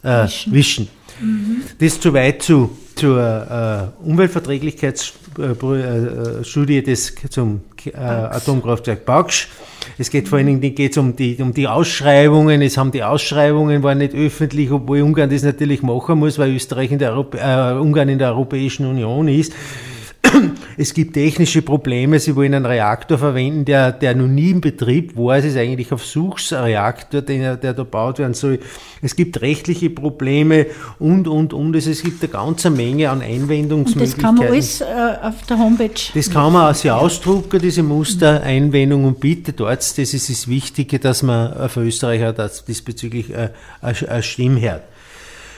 äh, 0.02 0.24
wischen. 0.24 0.54
wischen. 0.54 0.88
Mhm. 1.20 1.58
Das 1.78 2.00
zu 2.00 2.14
weit 2.14 2.42
zu, 2.42 2.70
zur 2.96 3.20
äh, 3.20 3.90
Umweltverträglichkeitsstudie 4.08 6.78
äh, 6.78 6.82
des, 6.82 7.14
zum 7.30 7.60
äh, 7.86 7.98
Atomkraftwerk 7.98 9.06
Baksch. 9.06 9.50
Es 9.98 10.10
geht 10.10 10.30
vor 10.30 10.38
allen 10.38 10.48
Dingen 10.48 10.62
geht's 10.74 10.98
um, 10.98 11.14
die, 11.16 11.36
um 11.42 11.54
die 11.54 11.68
Ausschreibungen. 11.68 12.62
Es 12.62 12.78
haben 12.78 12.92
die 12.92 13.04
Ausschreibungen 13.04 13.84
waren 13.84 13.98
nicht 13.98 14.14
öffentlich, 14.14 14.72
obwohl 14.72 15.02
Ungarn 15.02 15.30
das 15.30 15.44
natürlich 15.44 15.82
machen 15.82 16.20
muss, 16.20 16.40
weil 16.40 16.56
Österreich 16.56 16.92
in 16.92 17.00
der 17.00 17.12
Europä 17.12 17.40
äh, 17.40 17.74
Ungarn 17.78 18.08
in 18.08 18.20
der 18.20 18.30
Europäischen 18.30 18.86
Union 18.86 19.28
ist. 19.28 19.52
Es 20.78 20.94
gibt 20.94 21.14
technische 21.14 21.62
Probleme. 21.62 22.20
Sie 22.20 22.36
wollen 22.36 22.54
einen 22.54 22.66
Reaktor 22.66 23.18
verwenden, 23.18 23.66
der, 23.66 23.92
der 23.92 24.16
noch 24.16 24.28
nie 24.28 24.52
im 24.52 24.62
Betrieb 24.62 25.16
war. 25.18 25.38
Es 25.38 25.46
ist 25.46 25.58
eigentlich 25.58 25.92
ein 25.92 25.98
Versuchsreaktor, 25.98 27.22
der, 27.22 27.58
der 27.58 27.74
da 27.74 27.84
baut 27.84 28.20
werden 28.20 28.34
soll. 28.34 28.60
Es 29.02 29.16
gibt 29.16 29.42
rechtliche 29.42 29.90
Probleme 29.90 30.68
und, 31.00 31.28
und, 31.28 31.54
und. 31.54 31.76
Es 31.76 32.04
gibt 32.04 32.24
eine 32.24 32.32
ganze 32.32 32.70
Menge 32.70 33.10
an 33.10 33.22
Einwendungsmöglichkeiten. 33.22 34.40
Und 34.40 34.40
das 34.40 34.80
kann 34.80 34.88
man 34.88 34.98
alles 34.98 35.22
äh, 35.22 35.28
auf 35.28 35.46
der 35.48 35.58
Homepage. 35.58 36.02
Das 36.14 36.30
kann 36.30 36.54
man 36.54 36.76
auch 36.76 36.86
ausdrucken, 36.86 37.60
diese 37.60 37.84
Mustereinwendung. 37.84 39.06
Und 39.06 39.20
bitte 39.20 39.54
dort, 39.54 39.80
das 39.80 39.98
ist 39.98 40.30
das 40.30 40.48
Wichtige, 40.48 41.00
dass 41.00 41.24
man 41.24 41.70
für 41.70 41.82
Österreicher 41.82 42.34
diesbezüglich 42.68 43.32
äh, 43.32 43.50
eine 43.82 44.24
Stimme 44.24 44.62
hört. 44.62 44.84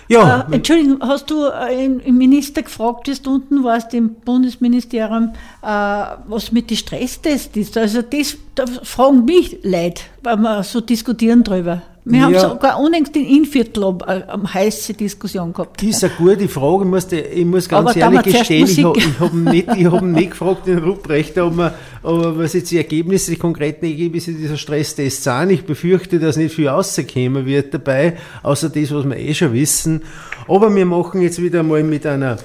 Ja. 0.07 0.41
Äh, 0.49 0.55
Entschuldigung, 0.55 0.99
hast 1.01 1.29
du 1.29 1.45
äh, 1.45 1.87
Minister 1.87 2.63
gefragt, 2.63 3.07
du 3.25 3.35
unten 3.35 3.63
warst 3.63 3.93
im 3.93 4.15
Bundesministerium, 4.15 5.33
äh, 5.61 5.65
was 5.65 6.51
mit 6.51 6.69
den 6.69 6.77
Stresstests 6.77 7.55
ist? 7.55 7.77
Also 7.77 8.01
das, 8.01 8.37
da 8.55 8.65
fragen 8.67 9.25
mich 9.25 9.59
Leute, 9.63 10.03
weil 10.21 10.37
wir 10.37 10.63
so 10.63 10.81
diskutieren 10.81 11.43
drüber. 11.43 11.81
Wir 12.05 12.19
ja. 12.19 12.25
haben 12.25 12.39
sogar 12.39 12.79
unlängst 12.81 13.15
in 13.15 13.25
Innviertel 13.25 13.95
eine 14.05 14.25
äh, 14.25 14.47
heiße 14.47 14.93
Diskussion 14.93 15.53
gehabt. 15.53 15.81
Das 15.81 15.89
ist 15.89 16.03
eine 16.03 16.13
gute 16.17 16.49
Frage. 16.49 16.83
Ich 16.83 16.89
muss, 16.89 17.11
ich 17.11 17.45
muss 17.45 17.69
ganz 17.69 17.91
Aber 17.91 17.95
ehrlich 17.95 18.23
gestehen, 18.23 18.67
ich 18.67 18.83
habe 18.83 18.99
hab 19.19 19.33
nicht, 19.33 19.69
hab 19.69 20.01
nicht 20.01 20.31
gefragt, 20.31 20.67
den 20.67 20.79
Ruprecht, 20.79 21.37
ob 21.37 21.55
man, 21.55 21.73
ob 22.01 22.37
was 22.37 22.53
jetzt 22.53 22.71
die 22.71 22.77
Ergebnisse, 22.77 23.31
die 23.31 23.37
konkreten 23.37 23.85
Ergebnisse 23.85 24.33
dieser 24.33 24.57
Stresstests 24.57 25.23
sind. 25.23 25.51
Ich 25.51 25.65
befürchte, 25.65 26.19
dass 26.19 26.35
nicht 26.35 26.53
viel 26.53 26.67
rauskommen 26.67 27.45
wird 27.45 27.73
dabei, 27.73 28.17
außer 28.41 28.69
das, 28.69 28.93
was 28.93 29.05
wir 29.05 29.17
eh 29.17 29.33
schon 29.33 29.53
wissen. 29.53 30.01
Aber 30.49 30.75
wir 30.75 30.85
machen 30.85 31.21
jetzt 31.21 31.41
wieder 31.41 31.63
mal 31.63 31.83
mit 31.83 32.05
einer 32.05 32.37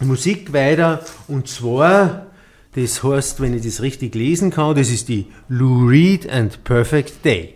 Musik 0.00 0.52
weiter 0.52 1.00
und 1.28 1.48
zwar 1.48 2.26
das 2.74 3.02
heißt, 3.02 3.40
wenn 3.40 3.54
ich 3.54 3.64
das 3.64 3.80
richtig 3.80 4.14
lesen 4.14 4.50
kann, 4.50 4.76
das 4.76 4.90
ist 4.90 5.08
die 5.08 5.28
Lou 5.48 5.88
Reed 5.88 6.28
and 6.28 6.62
Perfect 6.62 7.24
Day. 7.24 7.55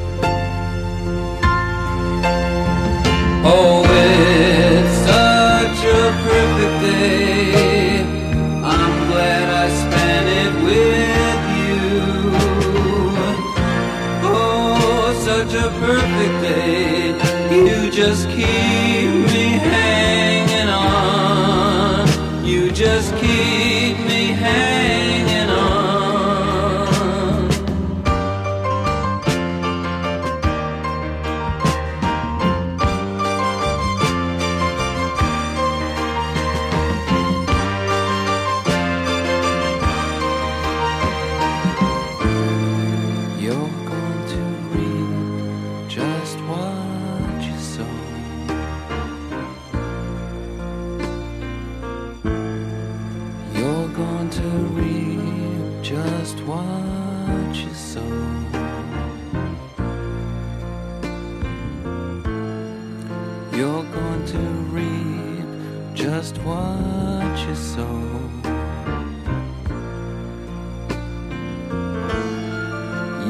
Just 18.11 18.27
keep 18.27 18.70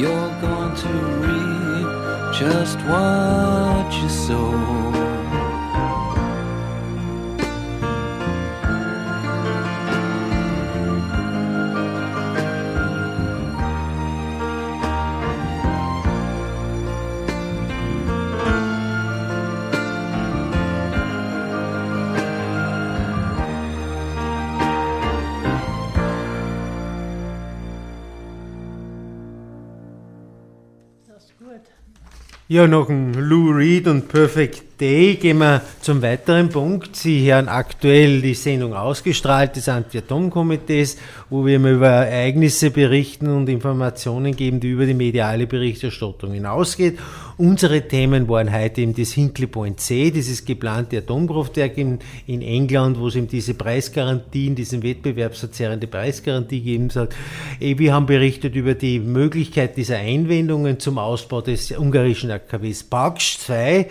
You're 0.01 0.41
going 0.41 0.75
to 0.77 0.89
reap 1.21 2.33
just 2.33 2.79
what 2.87 3.93
you 4.01 4.09
sow. 4.09 5.00
Ja, 32.51 32.67
nach 32.67 32.87
dem 32.87 33.13
Lou 33.13 33.51
Reed 33.51 33.87
und 33.87 34.09
Perfect 34.09 34.81
Day 34.81 35.15
gehen 35.15 35.37
wir 35.37 35.61
zum 35.79 36.01
weiteren 36.01 36.49
Punkt. 36.49 36.97
Sie 36.97 37.31
hören 37.31 37.47
aktuell 37.47 38.21
die 38.21 38.33
Sendung 38.33 38.73
ausgestrahlt 38.73 39.55
des 39.55 39.69
Anti-Atom-Komitees, 39.69 40.97
wo 41.29 41.45
wir 41.45 41.59
über 41.59 41.87
Ereignisse 41.87 42.69
berichten 42.69 43.29
und 43.29 43.47
Informationen 43.47 44.35
geben, 44.35 44.59
die 44.59 44.71
über 44.71 44.85
die 44.85 44.93
mediale 44.93 45.47
Berichterstattung 45.47 46.33
hinausgeht. 46.33 46.99
Unsere 47.41 47.87
Themen 47.87 48.29
waren 48.29 48.53
heute 48.53 48.81
eben 48.81 48.93
das 48.93 49.13
Hinkley 49.13 49.47
Point 49.47 49.79
C, 49.79 50.11
dieses 50.11 50.45
geplante 50.45 50.99
Atomkraftwerk 50.99 51.75
in, 51.75 51.97
in 52.27 52.43
England, 52.43 52.99
wo 52.99 53.07
es 53.07 53.15
eben 53.15 53.27
diese 53.27 53.55
Preisgarantien, 53.55 54.53
diesen 54.53 54.83
wettbewerbsverzerrende 54.83 55.87
Preisgarantie 55.87 56.61
geben 56.61 56.91
soll. 56.91 57.09
Eh, 57.59 57.79
Wir 57.79 57.95
haben 57.95 58.05
berichtet 58.05 58.55
über 58.55 58.75
die 58.75 58.99
Möglichkeit 58.99 59.75
dieser 59.75 59.97
Einwendungen 59.97 60.79
zum 60.79 60.99
Ausbau 60.99 61.41
des 61.41 61.71
ungarischen 61.71 62.29
AKWs 62.29 62.83
Baksch 62.83 63.39
2, 63.39 63.55
äh, 63.79 63.87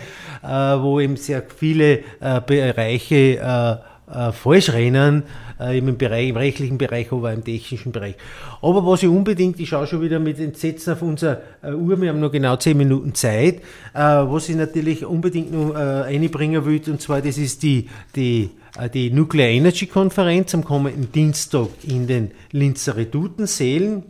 wo 0.79 1.01
eben 1.01 1.17
sehr 1.17 1.43
viele 1.43 2.03
äh, 2.21 2.39
Bereiche 2.47 3.37
äh, 3.37 3.91
äh, 4.13 4.31
falsch 4.31 4.71
rennen, 4.71 5.23
äh, 5.61 5.77
im, 5.77 5.97
Bereich, 5.97 6.29
im 6.29 6.37
rechtlichen 6.37 6.77
Bereich, 6.77 7.11
aber 7.11 7.31
im 7.33 7.43
technischen 7.43 7.91
Bereich. 7.91 8.15
Aber 8.61 8.85
was 8.85 9.03
ich 9.03 9.09
unbedingt, 9.09 9.59
ich 9.59 9.69
schaue 9.69 9.87
schon 9.87 10.01
wieder 10.01 10.19
mit 10.19 10.39
Entsetzen 10.39 10.93
auf 10.93 11.01
unsere 11.01 11.41
äh, 11.61 11.73
Uhr, 11.73 12.01
wir 12.01 12.09
haben 12.09 12.19
noch 12.19 12.31
genau 12.31 12.55
10 12.55 12.77
Minuten 12.77 13.13
Zeit, 13.13 13.57
äh, 13.93 13.99
was 13.99 14.49
ich 14.49 14.55
natürlich 14.55 15.05
unbedingt 15.05 15.51
noch 15.51 15.75
einbringen 15.75 16.65
will, 16.65 16.81
und 16.87 17.01
zwar 17.01 17.21
das 17.21 17.37
ist 17.37 17.63
die, 17.63 17.87
die, 18.15 18.49
die 18.93 19.11
Nuclear 19.11 19.49
Energy 19.49 19.85
Konferenz 19.85 20.53
am 20.53 20.63
kommenden 20.63 21.11
Dienstag 21.11 21.67
in 21.83 22.07
den 22.07 22.31
Linzer 22.51 22.97
Redutensälen. 22.97 24.03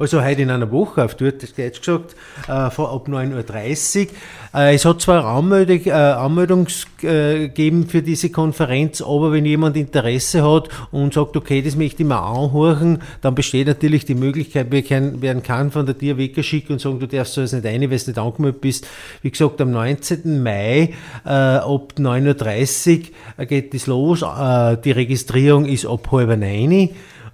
Also 0.00 0.24
heute 0.24 0.40
in 0.40 0.50
einer 0.50 0.72
Woche, 0.72 1.04
auf 1.04 1.14
Deutsch 1.14 1.54
gesagt, 1.54 2.16
äh, 2.48 2.70
vor 2.70 2.90
ab 2.90 3.06
9.30 3.06 4.06
Uhr. 4.06 4.12
Äh, 4.54 4.74
es 4.74 4.86
hat 4.86 5.02
zwar 5.02 5.26
Anmeldung, 5.26 5.84
äh, 5.84 5.90
Anmeldung 5.90 6.68
äh, 7.02 7.48
gegeben 7.48 7.86
für 7.86 8.00
diese 8.00 8.30
Konferenz, 8.30 9.02
aber 9.02 9.30
wenn 9.30 9.44
jemand 9.44 9.76
Interesse 9.76 10.42
hat 10.42 10.70
und 10.90 11.12
sagt, 11.12 11.36
okay, 11.36 11.60
das 11.60 11.76
möchte 11.76 12.02
ich 12.02 12.08
mal 12.08 12.18
anhören, 12.18 13.02
dann 13.20 13.34
besteht 13.34 13.66
natürlich 13.66 14.06
die 14.06 14.14
Möglichkeit, 14.14 14.72
wir 14.72 14.82
können, 14.82 15.20
werden 15.20 15.42
kann 15.42 15.70
von 15.70 15.84
der 15.84 15.98
Tier 15.98 16.16
weggeschickt 16.16 16.70
und 16.70 16.80
sagen, 16.80 16.98
du 16.98 17.06
darfst 17.06 17.34
so 17.34 17.42
jetzt 17.42 17.52
nicht 17.52 17.66
rein, 17.66 17.82
weil 17.82 17.88
du 17.88 17.94
nicht 18.06 18.18
angemeldet 18.18 18.62
bist. 18.62 18.86
Wie 19.20 19.30
gesagt, 19.30 19.60
am 19.60 19.70
19. 19.70 20.42
Mai 20.42 20.94
äh, 21.26 21.28
ab 21.28 21.92
9.30 21.98 23.02
Uhr 23.36 23.44
geht 23.44 23.74
das 23.74 23.86
los. 23.86 24.22
Äh, 24.22 24.78
die 24.82 24.92
Registrierung 24.92 25.66
ist 25.66 25.84
ab 25.84 26.10
halb 26.10 26.38
neun 26.38 26.88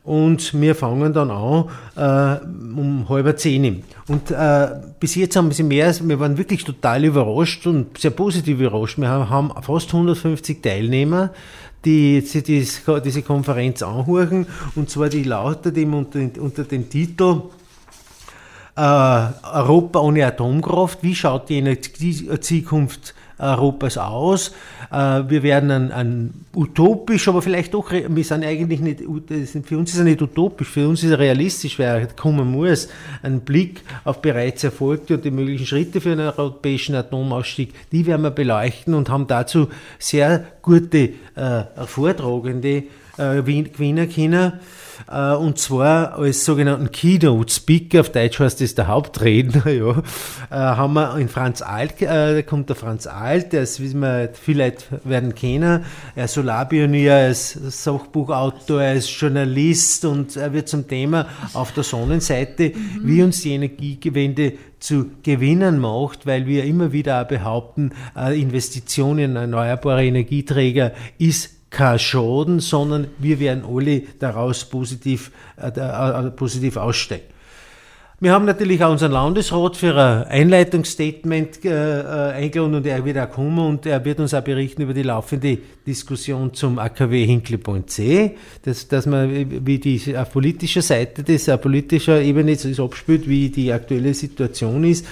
und 0.06 0.58
wir 0.58 0.76
fangen 0.76 1.12
dann 1.12 1.32
an 1.32 1.64
äh, 1.96 2.46
um 2.78 3.08
halb 3.08 3.38
zehn. 3.40 3.82
Und 4.06 4.30
äh, 4.30 4.68
bis 5.00 5.16
jetzt 5.16 5.34
haben 5.34 5.50
sie 5.50 5.64
mehr, 5.64 5.92
wir 6.00 6.20
waren 6.20 6.38
wirklich 6.38 6.62
total 6.62 7.04
überrascht 7.04 7.66
und 7.66 7.98
sehr 7.98 8.12
positiv 8.12 8.60
überrascht. 8.60 8.98
Wir 8.98 9.08
haben, 9.08 9.28
haben 9.28 9.62
fast 9.62 9.92
150 9.92 10.62
Teilnehmer, 10.62 11.30
die 11.84 12.20
sich 12.20 12.44
dies, 12.44 12.82
diese 13.04 13.22
Konferenz 13.22 13.82
anhören 13.82 14.46
und 14.76 14.88
zwar 14.90 15.08
die 15.08 15.24
lautet 15.24 15.76
eben 15.76 15.94
unter, 15.94 16.20
unter 16.40 16.64
dem 16.64 16.88
Titel 16.88 17.42
Äh, 18.76 18.80
Europa 18.80 20.00
ohne 20.00 20.26
Atomkraft, 20.26 20.98
wie 21.02 21.14
schaut 21.14 21.48
die 21.48 21.56
Energiezukunft 21.56 23.14
Europas 23.38 23.98
aus? 23.98 24.52
Äh, 24.90 25.22
wir 25.28 25.42
werden 25.42 25.70
ein, 25.70 25.92
ein, 25.92 26.34
utopisch, 26.54 27.28
aber 27.28 27.42
vielleicht 27.42 27.74
doch, 27.74 27.90
wir 27.92 28.24
sind 28.24 28.44
eigentlich 28.44 28.80
nicht, 28.80 29.00
für 29.64 29.78
uns 29.78 29.92
ist 29.92 29.98
er 29.98 30.04
nicht 30.04 30.22
utopisch, 30.22 30.68
für 30.68 30.88
uns 30.88 31.02
ist 31.02 31.10
er 31.10 31.18
realistisch, 31.18 31.78
weil 31.78 31.86
er 31.86 32.06
kommen 32.06 32.50
muss, 32.50 32.88
ein 33.22 33.40
Blick 33.40 33.82
auf 34.04 34.22
bereits 34.22 34.64
erfolgte 34.64 35.14
und 35.14 35.24
die 35.24 35.30
möglichen 35.30 35.66
Schritte 35.66 36.00
für 36.00 36.12
einen 36.12 36.28
europäischen 36.28 36.94
Atomausstieg, 36.94 37.74
die 37.92 38.06
werden 38.06 38.22
wir 38.22 38.30
beleuchten 38.30 38.94
und 38.94 39.10
haben 39.10 39.26
dazu 39.26 39.68
sehr 39.98 40.44
gute 40.62 41.10
äh, 41.34 41.64
Vortragende 41.86 42.84
äh, 43.18 43.36
gewinnen 43.42 44.10
können. 44.10 44.52
Äh, 45.10 45.34
und 45.34 45.58
zwar 45.58 46.18
als 46.18 46.44
sogenannten 46.44 46.90
Keynote 46.90 47.52
Speaker, 47.52 48.00
auf 48.00 48.10
Deutsch 48.10 48.38
heißt 48.38 48.60
das 48.60 48.74
der 48.74 48.88
Hauptredner, 48.88 49.66
ja, 49.70 49.90
äh, 50.50 50.54
haben 50.54 50.94
wir 50.94 51.16
in 51.18 51.28
Franz 51.28 51.62
Alt, 51.62 52.00
äh, 52.02 52.34
da 52.34 52.42
kommt 52.42 52.68
der 52.68 52.76
Franz 52.76 53.06
Alt, 53.06 53.52
der 53.52 53.62
ist, 53.62 53.80
wie 53.80 53.94
wir 53.94 54.30
vielleicht 54.32 54.86
werden 55.04 55.34
kennen, 55.34 55.84
er 56.14 56.24
ist 56.24 56.34
Solarpionier, 56.34 57.12
er 57.12 57.30
ist 57.30 57.52
Sachbuchautor, 57.82 58.82
er 58.82 58.94
ist 58.94 59.10
Journalist 59.10 60.04
und 60.04 60.36
er 60.36 60.52
wird 60.52 60.68
zum 60.68 60.86
Thema 60.88 61.26
auf 61.52 61.72
der 61.72 61.84
Sonnenseite, 61.84 62.72
mhm. 62.74 63.00
wie 63.02 63.22
uns 63.22 63.42
die 63.42 63.52
Energiewende 63.52 64.54
zu 64.78 65.10
gewinnen 65.22 65.78
macht, 65.78 66.26
weil 66.26 66.46
wir 66.46 66.64
immer 66.64 66.92
wieder 66.92 67.24
behaupten, 67.24 67.92
Investitionen 68.14 69.30
in 69.30 69.36
erneuerbare 69.36 70.04
Energieträger 70.04 70.92
ist 71.18 71.55
kein 71.70 71.98
Schaden, 71.98 72.60
sondern 72.60 73.08
wir 73.18 73.40
werden 73.40 73.64
alle 73.64 74.02
daraus 74.18 74.64
positiv, 74.64 75.30
äh, 75.56 75.68
äh, 75.68 76.30
positiv 76.30 76.76
aussteigen. 76.76 77.36
Wir 78.18 78.32
haben 78.32 78.46
natürlich 78.46 78.82
auch 78.82 78.92
unseren 78.92 79.12
Landesrat 79.12 79.76
für 79.76 79.94
ein 79.94 80.24
Einleitungsstatement 80.24 81.62
äh, 81.66 82.00
äh 82.00 82.32
eingeladen 82.32 82.76
und 82.76 82.86
er 82.86 83.04
wird 83.04 83.18
auch 83.18 83.30
kommen 83.30 83.58
und 83.58 83.84
er 83.84 84.02
wird 84.06 84.20
uns 84.20 84.32
auch 84.32 84.40
berichten 84.40 84.80
über 84.80 84.94
die 84.94 85.02
laufende 85.02 85.58
Diskussion 85.86 86.54
zum 86.54 86.78
AKW 86.78 87.26
Hinkley 87.26 87.60
C, 87.84 88.36
dass, 88.62 88.88
dass 88.88 89.04
man 89.04 89.66
wie 89.66 89.78
die 89.78 90.16
auf 90.16 90.32
politischer 90.32 90.80
Seite 90.80 91.24
das, 91.24 91.46
auf 91.50 91.60
politischer 91.60 92.22
Ebene 92.22 92.56
das 92.56 92.80
abspielt, 92.80 93.28
wie 93.28 93.50
die 93.50 93.70
aktuelle 93.70 94.14
Situation 94.14 94.82
ist. 94.84 95.04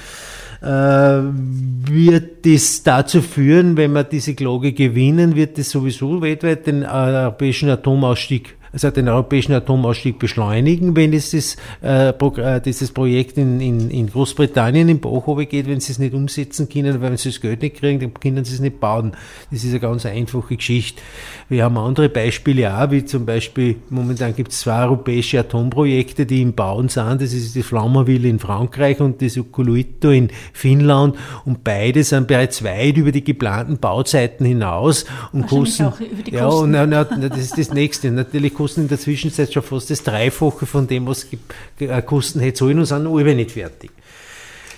Äh, 0.63 0.67
wird 0.67 2.47
das 2.47 2.83
dazu 2.83 3.23
führen, 3.23 3.77
wenn 3.77 3.93
wir 3.93 4.05
diese 4.05 4.35
Klage 4.35 4.73
gewinnen, 4.73 5.35
wird 5.35 5.59
das 5.59 5.71
sowieso 5.71 6.21
weltweit 6.23 6.67
den 6.67 6.85
europäischen 6.85 7.69
Atomausstieg 7.69 8.57
also 8.75 8.91
den 8.91 9.09
europäischen 9.09 9.53
Atomausstieg 9.53 10.19
beschleunigen, 10.19 10.97
wenn 10.97 11.13
es 11.13 11.31
das, 11.31 11.57
äh, 11.81 12.09
äh, 12.09 12.61
dieses 12.61 12.91
Projekt 12.91 13.39
in, 13.39 13.61
in, 13.61 13.89
in 13.89 14.11
Großbritannien 14.11 14.89
im 14.89 14.99
Bach 14.99 15.25
geht, 15.49 15.69
wenn 15.69 15.79
sie 15.79 15.93
es 15.93 16.01
nicht 16.01 16.13
umsetzen 16.13 16.69
können, 16.69 17.01
weil 17.01 17.11
wenn 17.11 17.17
sie 17.17 17.29
das 17.29 17.41
Geld 17.41 17.63
nicht 17.63 17.77
kriegen, 17.77 18.01
dann 18.01 18.13
können 18.15 18.45
sie 18.45 18.55
es 18.55 18.61
nicht 18.61 18.81
bauen. 18.81 19.13
Das 19.53 19.63
ist 19.63 19.71
eine 19.71 19.79
ganz 19.79 20.05
einfache 20.05 20.57
Geschichte. 20.57 21.01
Wir 21.49 21.65
haben 21.65 21.77
andere 21.77 22.09
Beispiele 22.09 22.75
auch, 22.75 22.91
wie 22.91 23.05
zum 23.05 23.27
Beispiel, 23.27 23.77
momentan 23.91 24.35
gibt 24.35 24.53
es 24.53 24.61
zwei 24.61 24.85
europäische 24.85 25.41
Atomprojekte, 25.41 26.25
die 26.25 26.41
im 26.41 26.55
Bauen 26.55 26.89
sind. 26.89 27.21
Das 27.21 27.33
ist 27.33 27.55
die 27.55 27.63
Flamerville 27.63 28.29
in 28.29 28.39
Frankreich 28.39 29.01
und 29.01 29.21
das 29.21 29.37
Ukuluito 29.37 30.11
in 30.11 30.31
Finnland. 30.53 31.17
Und 31.45 31.63
beide 31.63 32.03
sind 32.03 32.29
bereits 32.29 32.65
weit 32.65 32.97
über 32.97 33.13
die 33.13 33.23
geplanten 33.23 33.79
Bauzeiten 33.79 34.47
hinaus 34.47 35.05
und 35.33 35.47
kosten. 35.47 35.93
ja, 36.31 36.47
und 36.47 36.71
na, 36.71 36.87
na, 36.87 37.05
das 37.05 37.39
ist 37.39 37.59
das 37.59 37.73
nächste. 37.73 38.11
Natürlich 38.11 38.55
kosten 38.55 38.83
in 38.83 38.89
der 38.89 38.99
Zwischenzeit 38.99 39.53
schon 39.53 39.63
fast 39.63 39.91
das 39.91 40.03
Dreifache 40.03 40.65
von 40.65 40.87
dem, 40.87 41.07
was 41.07 41.27
äh, 41.79 42.03
kosten 42.03 42.41
hätte 42.41 42.59
sollen 42.59 42.79
und 42.79 42.87
sind 42.87 43.07
alle 43.07 43.35
nicht 43.35 43.51
fertig. 43.51 43.91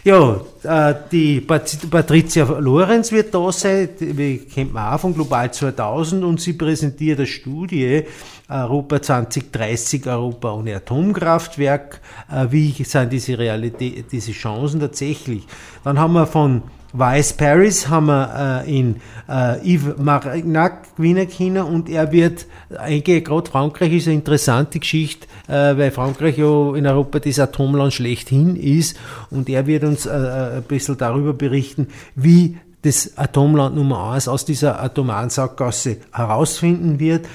Ja, 0.07 0.41
äh, 0.63 0.95
die 1.11 1.41
Patricia 1.41 2.45
Lorenz 2.61 3.11
wird 3.11 3.35
da 3.35 3.51
sein, 3.51 3.89
die 3.99 4.39
kennt 4.39 4.73
man 4.73 4.95
auch 4.95 5.01
von 5.01 5.13
Global 5.13 5.53
2000 5.53 6.23
und 6.23 6.41
sie 6.41 6.53
präsentiert 6.53 7.19
eine 7.19 7.27
Studie 7.27 8.05
Europa 8.49 9.03
2030, 9.03 10.07
Europa 10.07 10.53
ohne 10.53 10.77
Atomkraftwerk. 10.77 12.01
Äh, 12.31 12.47
wie 12.51 12.71
sind 12.85 13.13
diese 13.13 13.37
Realität, 13.37 14.13
diese 14.13 14.31
Chancen 14.31 14.79
tatsächlich? 14.79 15.45
Dann 15.83 15.99
haben 15.99 16.13
wir 16.13 16.29
von 16.29 16.63
Vice 16.99 17.35
Paris 17.35 17.89
haben 17.89 18.07
wir 18.07 18.65
äh, 18.67 18.79
in 18.79 18.97
äh, 19.29 19.59
Yves 19.77 19.99
Marignac 19.99 20.97
gewinnen 20.97 21.29
können 21.29 21.63
und 21.63 21.89
er 21.91 22.11
wird, 22.11 22.47
eigentlich 22.79 23.25
gerade 23.25 23.51
Frankreich 23.51 23.93
ist 23.93 24.07
eine 24.07 24.17
interessante 24.17 24.79
Geschichte, 24.79 25.27
äh, 25.47 25.77
weil 25.77 25.91
Frankreich 25.91 26.39
ja 26.39 26.75
in 26.75 26.87
Europa 26.87 27.19
das 27.19 27.39
Atomland 27.39 27.93
schlechthin 27.93 28.57
ist 28.57 28.97
und 29.31 29.49
er 29.49 29.67
wird 29.67 29.85
uns 29.85 30.07
äh, 30.07 30.11
äh 30.11 30.57
ein 30.57 30.63
bisschen 30.63 30.97
darüber 30.97 31.35
berichten, 31.35 31.89
wie 32.15 32.57
das 32.87 33.19
Atomland 33.19 33.75
Nummer 33.75 34.13
1 34.13 34.29
aus 34.29 34.45
dieser 34.45 34.81
atomaren 34.83 35.29
Sackgasse 35.29 35.99
herausfinden 36.13 37.01
wird. 37.01 37.27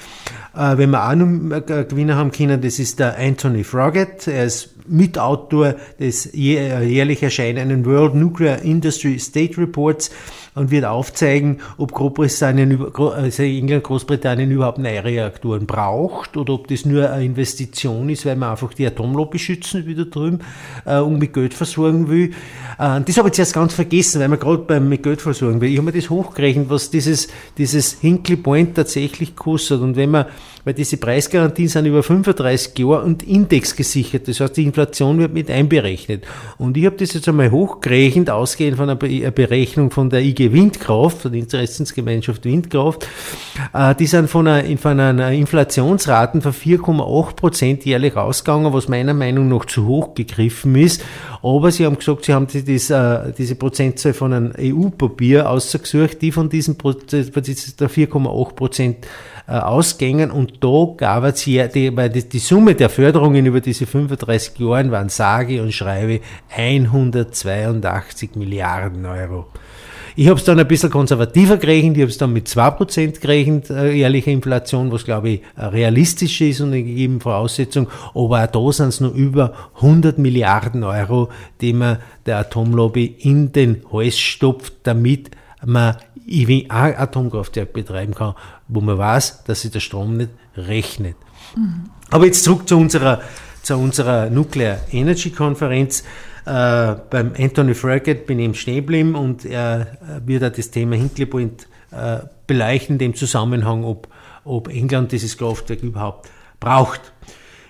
Äh, 0.56 0.78
wenn 0.78 0.90
wir 0.90 1.08
auch 1.08 1.14
noch 1.14 1.56
äh, 1.56 1.84
Gewinner 1.84 2.16
haben 2.16 2.32
können, 2.32 2.60
das 2.60 2.78
ist 2.78 2.98
der 2.98 3.18
Anthony 3.18 3.62
Froggett. 3.62 4.26
Er 4.26 4.46
ist 4.46 4.70
Mitautor 4.88 5.74
des 6.00 6.26
äh, 6.34 6.84
jährlich 6.84 7.22
erscheinenden 7.22 7.84
World 7.84 8.14
Nuclear 8.14 8.62
Industry 8.62 9.18
State 9.18 9.60
Reports 9.60 10.10
und 10.54 10.70
wird 10.70 10.84
aufzeigen, 10.84 11.60
ob 11.78 11.92
Großbritannien, 11.92 12.78
also 12.94 13.42
England, 13.42 13.84
Großbritannien 13.84 14.50
überhaupt 14.50 14.78
neue 14.78 15.02
Reaktoren 15.02 15.66
braucht 15.66 16.36
oder 16.36 16.52
ob 16.54 16.68
das 16.68 16.84
nur 16.84 17.10
eine 17.10 17.24
Investition 17.24 18.08
ist, 18.10 18.26
weil 18.26 18.36
man 18.36 18.50
einfach 18.50 18.74
die 18.74 18.86
Atomlobby 18.86 19.38
schützen 19.38 19.86
wieder 19.86 20.04
drüben 20.04 20.40
äh, 20.84 20.98
und 20.98 21.18
mit 21.18 21.32
Geld 21.32 21.54
versorgen 21.54 22.08
will. 22.08 22.32
Äh, 22.78 23.00
das 23.00 23.16
habe 23.16 23.30
ich 23.30 23.36
jetzt 23.36 23.54
ganz 23.54 23.72
vergessen, 23.72 24.20
weil 24.20 24.28
man 24.28 24.38
gerade 24.38 24.80
mit 24.80 25.02
Geld 25.02 25.22
versorgen 25.22 25.60
will. 25.60 25.70
Ich 25.70 25.78
habe 25.78 25.86
mir 25.86 25.98
das 25.98 26.10
hochgerechnet, 26.10 26.68
was 26.68 26.90
dieses, 26.90 27.28
dieses 27.56 28.00
Hinkley 28.00 28.36
Point 28.36 28.74
tatsächlich 28.74 29.34
kostet 29.34 29.80
und 29.80 29.96
wenn 29.96 30.10
man 30.10 30.26
weil 30.64 30.74
diese 30.74 30.96
Preisgarantien 30.96 31.68
sind 31.68 31.86
über 31.86 32.02
35 32.02 32.78
Jahre 32.78 33.02
und 33.02 33.22
indexgesichert. 33.22 34.28
Das 34.28 34.40
heißt, 34.40 34.56
die 34.56 34.64
Inflation 34.64 35.18
wird 35.18 35.34
mit 35.34 35.50
einberechnet. 35.50 36.24
Und 36.58 36.76
ich 36.76 36.86
habe 36.86 36.96
das 36.96 37.14
jetzt 37.14 37.28
einmal 37.28 37.50
hochgerechnet, 37.50 38.30
ausgehend 38.30 38.76
von 38.76 38.88
einer 38.88 38.96
Berechnung 38.96 39.90
von 39.90 40.08
der 40.08 40.20
IG 40.20 40.41
Windkraft, 40.50 41.18
von 41.18 41.32
der 41.32 41.40
Interessensgemeinschaft 41.40 42.44
Windkraft. 42.44 43.06
Äh, 43.74 43.94
die 43.94 44.06
sind 44.06 44.30
von 44.30 44.48
einer, 44.48 44.78
von 44.78 44.98
einer 44.98 45.30
Inflationsraten 45.30 46.40
von 46.40 46.52
4,8 46.52 47.36
Prozent 47.36 47.84
jährlich 47.84 48.16
ausgegangen, 48.16 48.72
was 48.72 48.88
meiner 48.88 49.14
Meinung 49.14 49.48
nach 49.48 49.66
zu 49.66 49.86
hoch 49.86 50.14
gegriffen 50.14 50.74
ist. 50.74 51.04
Aber 51.42 51.70
sie 51.70 51.84
haben 51.84 51.98
gesagt, 51.98 52.24
sie 52.24 52.32
haben 52.32 52.46
das, 52.46 52.90
äh, 52.90 53.32
diese 53.36 53.54
Prozentzahl 53.56 54.14
von 54.14 54.32
einem 54.32 54.52
EU-Papier 54.58 55.50
ausgesucht, 55.50 56.22
die 56.22 56.32
von 56.32 56.48
diesem 56.48 56.78
der 56.78 57.90
4,8 57.90 58.54
Prozent 58.54 59.06
äh, 59.46 59.52
Ausgängen 59.52 60.30
und 60.30 60.62
da 60.62 60.94
gab 60.96 61.24
es 61.24 61.44
ja, 61.46 61.66
die, 61.66 61.94
weil 61.96 62.10
die, 62.10 62.28
die 62.28 62.38
Summe 62.38 62.74
der 62.74 62.88
Förderungen 62.88 63.44
über 63.44 63.60
diese 63.60 63.86
35 63.86 64.58
Jahre 64.58 64.90
waren 64.90 65.08
sage 65.08 65.60
und 65.62 65.72
schreibe 65.72 66.20
182 66.56 68.36
Milliarden 68.36 69.04
Euro. 69.04 69.46
Ich 70.14 70.28
habe 70.28 70.38
es 70.38 70.44
dann 70.44 70.58
ein 70.58 70.68
bisschen 70.68 70.90
konservativer 70.90 71.56
gerechnet, 71.56 71.96
ich 71.96 72.02
habe 72.02 72.10
es 72.10 72.18
dann 72.18 72.32
mit 72.32 72.48
2% 72.48 73.20
gerechnet, 73.20 73.70
äh, 73.70 73.98
ehrliche 73.98 74.30
Inflation, 74.30 74.92
was 74.92 75.04
glaube 75.04 75.28
ich 75.30 75.40
realistisch 75.56 76.40
ist 76.40 76.60
und 76.60 76.68
eine 76.68 76.82
gegebene 76.82 77.20
Voraussetzung. 77.20 77.88
Aber 78.14 78.44
auch 78.44 78.46
da 78.46 78.72
sind 78.72 78.88
es 78.88 79.00
nur 79.00 79.12
über 79.12 79.54
100 79.76 80.18
Milliarden 80.18 80.84
Euro, 80.84 81.30
die 81.60 81.72
man 81.72 81.98
der 82.26 82.38
Atomlobby 82.38 83.06
in 83.06 83.52
den 83.52 83.82
Hals 83.92 84.18
stopft, 84.18 84.74
damit 84.82 85.30
man 85.64 85.96
ein 86.28 86.70
Atomkraftwerk 86.70 87.72
betreiben 87.72 88.14
kann, 88.14 88.34
wo 88.68 88.80
man 88.80 88.98
weiß, 88.98 89.44
dass 89.44 89.62
sich 89.62 89.70
der 89.70 89.80
Strom 89.80 90.16
nicht 90.16 90.30
rechnet. 90.56 91.16
Mhm. 91.56 91.90
Aber 92.10 92.26
jetzt 92.26 92.44
zurück 92.44 92.68
zu 92.68 92.76
unserer, 92.76 93.20
zu 93.62 93.76
unserer 93.76 94.30
Nuclear 94.30 94.78
Energy 94.90 95.30
Konferenz. 95.30 96.04
Äh, 96.44 96.96
beim 97.10 97.32
Anthony 97.38 97.74
Fröckett 97.74 98.26
bin 98.26 98.38
ich 98.38 98.46
im 98.46 98.54
Schnee 98.54 98.76
geblieben 98.76 99.14
und 99.14 99.44
er 99.44 99.98
wird 100.24 100.42
auch 100.44 100.50
das 100.50 100.70
Thema 100.70 100.96
Hinkley 100.96 101.26
Point 101.26 101.68
äh, 101.92 102.18
beleuchten, 102.46 102.98
dem 102.98 103.14
Zusammenhang, 103.14 103.84
ob, 103.84 104.08
ob 104.44 104.68
England 104.68 105.12
dieses 105.12 105.38
Kraftwerk 105.38 105.82
überhaupt 105.82 106.28
braucht. 106.58 107.12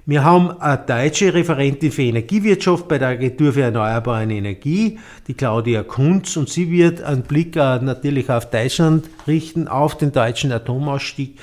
Wir 0.05 0.25
haben 0.25 0.51
eine 0.61 0.79
deutsche 0.79 1.33
Referentin 1.33 1.93
für 1.93 2.03
Energiewirtschaft 2.03 2.89
bei 2.89 2.99
der 2.99 3.09
Agentur 3.09 3.53
für 3.53 3.63
Erneuerbare 3.63 4.25
Energie, 4.25 4.99
die 5.29 5.35
Claudia 5.35 5.85
Kunz, 5.85 6.37
und 6.37 6.49
sie 6.49 6.73
wird 6.73 7.03
einen 7.03 7.23
Blick 7.23 7.55
natürlich 7.55 8.29
auf 8.29 8.51
Deutschland 8.51 9.09
richten, 9.29 9.69
auf 9.69 9.97
den 9.97 10.11
deutschen 10.11 10.51
Atomausstieg. 10.51 11.39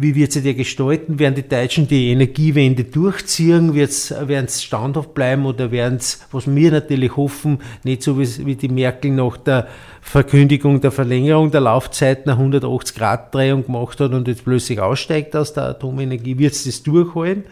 Wie 0.00 0.14
wird 0.14 0.30
sie 0.30 0.42
der 0.42 0.54
gestalten? 0.54 1.18
Werden 1.18 1.34
die 1.34 1.48
Deutschen 1.48 1.88
die 1.88 2.12
Energiewende 2.12 2.84
durchziehen? 2.84 3.74
Werden 3.74 4.44
es 4.44 4.62
standhaft 4.62 5.12
bleiben 5.12 5.44
oder 5.44 5.72
werden 5.72 5.96
es, 5.96 6.20
was 6.30 6.46
wir 6.46 6.70
natürlich 6.70 7.16
hoffen, 7.16 7.58
nicht 7.82 8.04
so 8.04 8.16
wie, 8.16 8.54
die 8.54 8.68
Merkel 8.68 9.10
nach 9.10 9.36
der 9.38 9.66
Verkündigung 10.00 10.80
der 10.80 10.92
Verlängerung 10.92 11.50
der 11.50 11.62
Laufzeit 11.62 12.26
nach 12.26 12.38
180 12.38 12.94
Grad 12.94 13.34
Drehung 13.34 13.66
gemacht 13.66 13.98
hat 13.98 14.12
und 14.12 14.28
jetzt 14.28 14.44
plötzlich 14.44 14.78
aussteigt 14.78 15.34
aus 15.34 15.52
der 15.52 15.64
Atomenergie, 15.64 16.38
wird 16.38 16.52
es 16.52 16.62
das 16.62 16.80
durchhalten? 16.84 17.42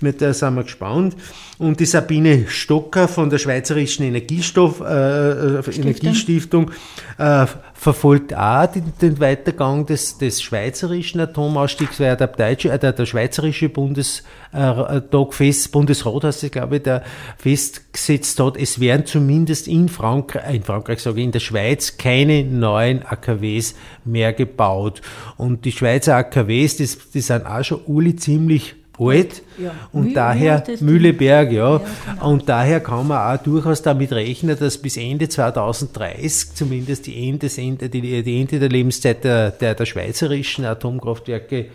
Mit 0.00 0.20
der 0.20 0.34
sind 0.34 0.54
wir 0.54 0.64
gespannt. 0.64 1.16
Und 1.58 1.80
die 1.80 1.86
Sabine 1.86 2.44
Stocker 2.48 3.08
von 3.08 3.30
der 3.30 3.38
Schweizerischen 3.38 4.04
Energiestoff, 4.04 4.80
äh, 4.80 5.58
Energiestiftung 5.70 6.70
äh, 7.16 7.46
verfolgt 7.72 8.34
auch 8.34 8.66
den, 8.66 8.92
den 9.00 9.20
Weitergang 9.20 9.86
des, 9.86 10.18
des 10.18 10.42
schweizerischen 10.42 11.20
Atomausstiegs, 11.20 11.98
weil 11.98 12.16
der, 12.16 12.26
Deutsche, 12.26 12.70
äh, 12.70 12.78
der, 12.78 12.92
der 12.92 13.06
schweizerische 13.06 13.70
Bundestag 13.70 14.24
fest, 15.30 15.72
Bundesrat 15.72 16.24
heißt 16.24 16.44
es, 16.44 16.50
glaube 16.50 16.76
ich, 16.76 16.82
der 16.82 17.02
festgesetzt 17.38 18.38
hat, 18.38 18.58
es 18.58 18.78
werden 18.78 19.06
zumindest 19.06 19.66
in 19.66 19.88
Frankreich, 19.88 20.54
in 20.54 20.62
Frankreich 20.62 21.00
sage 21.00 21.20
ich, 21.20 21.24
in 21.24 21.32
der 21.32 21.40
Schweiz 21.40 21.96
keine 21.96 22.44
neuen 22.44 23.02
AKWs 23.02 23.74
mehr 24.04 24.34
gebaut. 24.34 25.00
Und 25.38 25.64
die 25.64 25.72
Schweizer 25.72 26.16
AKWs, 26.16 26.76
das, 26.76 27.10
die 27.14 27.20
sind 27.20 27.46
auch 27.46 27.64
schon 27.64 27.80
uli 27.86 28.14
ziemlich 28.16 28.74
alt 28.98 29.42
ja. 29.58 29.72
und 29.92 30.06
wie, 30.06 30.14
daher 30.14 30.62
Mühleberg, 30.80 31.52
ja. 31.52 31.72
ja 31.72 31.78
genau. 31.78 32.28
Und 32.28 32.48
daher 32.48 32.80
kann 32.80 33.06
man 33.06 33.36
auch 33.36 33.42
durchaus 33.42 33.82
damit 33.82 34.12
rechnen, 34.12 34.58
dass 34.58 34.78
bis 34.78 34.96
Ende 34.96 35.28
2030 35.28 36.54
zumindest 36.54 37.06
die 37.06 37.28
Ende, 37.28 37.48
Ende, 37.56 37.88
die, 37.88 38.22
die 38.22 38.40
Ende 38.40 38.58
der 38.58 38.68
Lebenszeit 38.68 39.24
der, 39.24 39.50
der, 39.50 39.74
der 39.74 39.86
schweizerischen 39.86 40.64
Atomkraftwerke 40.64 41.66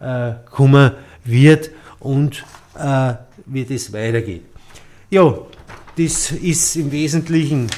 äh, 0.00 0.32
kommen 0.50 0.92
wird 1.24 1.70
und 2.00 2.44
äh, 2.78 3.14
wird 3.46 3.70
es 3.70 3.92
weitergehen. 3.92 4.42
Ja, 5.10 5.38
das 5.96 6.30
ist 6.30 6.76
im 6.76 6.92
Wesentlichen 6.92 7.68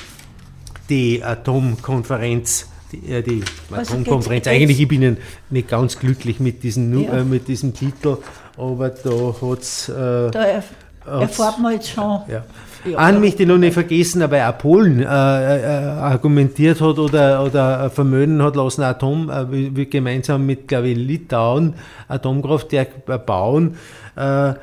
die 0.88 1.22
Atomkonferenz 1.22 2.66
die, 2.92 3.12
äh, 3.12 3.22
die 3.22 3.42
Atomkonferenz. 3.70 4.46
Eigentlich 4.46 4.80
ich 4.80 4.88
bin 4.88 5.02
ich 5.02 5.18
nicht 5.50 5.68
ganz 5.68 5.98
glücklich 5.98 6.40
mit, 6.40 6.62
diesen, 6.62 7.04
ja. 7.04 7.18
äh, 7.18 7.24
mit 7.24 7.48
diesem 7.48 7.74
Titel, 7.74 8.18
aber 8.56 8.90
da 8.90 9.34
hat 9.40 9.60
es. 9.60 9.88
Äh, 9.88 10.30
da 10.30 10.44
erf 10.44 10.66
erfahrt 11.06 11.58
man 11.58 11.72
jetzt 11.72 11.90
schon. 11.90 12.20
Ja. 12.28 12.44
Ja, 12.84 12.96
An 12.96 13.20
mich, 13.20 13.36
die 13.36 13.44
noch 13.44 13.58
nicht 13.58 13.74
vergessen, 13.74 14.22
aber 14.22 14.48
auch 14.48 14.56
Polen 14.56 15.00
äh, 15.00 15.04
äh, 15.04 15.66
argumentiert 15.98 16.80
hat 16.80 16.98
oder, 16.98 17.44
oder 17.44 17.90
vermögen 17.90 18.42
hat 18.42 18.56
lassen, 18.56 18.82
Atom, 18.82 19.28
äh, 19.28 19.74
wir 19.74 19.86
gemeinsam 19.86 20.46
mit, 20.46 20.66
glaube 20.66 20.88
ich, 20.88 20.96
Litauen 20.96 21.74
Atomkraftwerk 22.08 23.26
bauen. 23.26 23.76
Äh, 24.16 24.54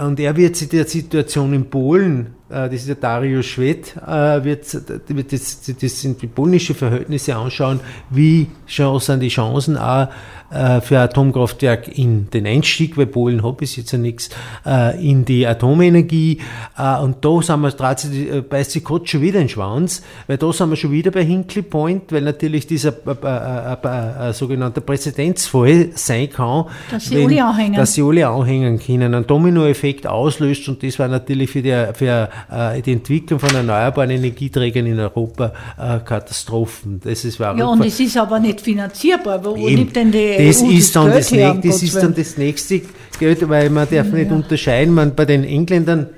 und 0.00 0.20
er 0.20 0.36
wird 0.36 0.54
sich 0.54 0.68
der 0.68 0.86
Situation 0.86 1.52
in 1.52 1.68
Polen 1.68 2.34
äh, 2.54 2.68
das 2.68 2.74
ist 2.80 2.88
der 2.88 2.96
Darius 2.96 3.46
Schwed, 3.46 3.96
äh, 3.96 4.44
wird, 4.44 4.72
wird 5.08 5.32
das, 5.32 5.60
das 5.80 6.00
sind 6.00 6.22
die 6.22 6.26
polnische 6.26 6.74
Verhältnisse 6.74 7.34
anschauen, 7.34 7.80
wie 8.10 8.48
sind 8.66 9.20
die 9.20 9.28
Chancen 9.28 9.76
auch 9.76 10.02
äh, 10.02 10.08
für 10.82 10.98
Atomkraftwerk 10.98 11.98
in 11.98 12.30
den 12.30 12.46
Einstieg, 12.46 12.96
weil 12.96 13.06
Polen 13.06 13.42
hat 13.42 13.56
bis 13.58 13.76
jetzt 13.76 13.92
ja 13.92 13.98
nichts, 13.98 14.30
in 15.00 15.24
die 15.24 15.46
Atomenergie. 15.46 16.38
Und 17.02 17.24
da 17.24 17.42
sind 17.42 17.62
wir, 17.62 18.42
beißt 18.42 18.70
sich 18.70 18.84
Gott 18.84 19.08
schon 19.08 19.20
wieder 19.20 19.40
in 19.40 19.46
den 19.46 19.48
Schwanz, 19.48 20.02
weil 20.26 20.38
da 20.38 20.52
sind 20.52 20.70
wir 20.70 20.76
schon 20.76 20.92
wieder 20.92 21.10
bei 21.10 21.24
Hinkley 21.24 21.62
Point, 21.62 22.12
weil 22.12 22.22
natürlich 22.22 22.66
dieser 22.66 22.92
äh, 23.06 24.28
äh, 24.28 24.32
sogenannter 24.32 24.80
Präzedenzfall 24.80 25.90
sein 25.94 26.30
kann, 26.30 26.66
dass 26.90 27.06
sie, 27.06 27.16
wenn, 27.16 27.26
alle, 27.26 27.44
anhängen. 27.44 27.74
dass 27.74 27.94
sie 27.94 28.02
alle 28.02 28.28
anhängen 28.28 28.78
können, 28.78 29.14
einen 29.14 29.26
Dominoeffekt 29.26 30.06
auslöst 30.06 30.68
und 30.68 30.82
das 30.82 30.98
war 30.98 31.08
natürlich 31.08 31.50
für 31.50 31.62
die, 31.62 31.86
für 31.94 32.28
äh, 32.50 32.80
die 32.82 32.92
Entwicklung 32.92 33.40
von 33.40 33.54
erneuerbaren 33.54 34.10
Energieträgern 34.10 34.86
in 34.86 35.00
Europa 35.00 35.52
äh, 35.78 35.98
Katastrophen. 35.98 37.00
Das 37.02 37.24
ist 37.24 37.38
Ja, 37.38 37.66
und 37.66 37.84
es 37.84 38.00
ist 38.00 38.16
aber 38.16 38.38
nicht 38.38 38.60
finanzierbar. 38.60 39.44
Wo 39.44 39.56
Eben. 39.56 39.74
nimmt 39.74 39.96
denn 39.96 40.12
die 40.12 40.43
das 40.48 40.62
EU 40.62 40.70
ist 40.70 40.96
dann 40.96 41.10
das, 41.10 41.32
her, 41.32 41.58
das 41.62 41.82
ist 41.82 41.96
dann 41.96 42.14
das 42.14 42.36
nächste 42.36 42.82
Geld, 43.18 43.48
weil 43.48 43.70
man 43.70 43.88
darf 43.90 44.08
nicht 44.08 44.30
unterscheiden. 44.30 44.94
Man, 44.94 45.14
bei 45.14 45.24
den 45.24 45.44
Engländern 45.44 46.08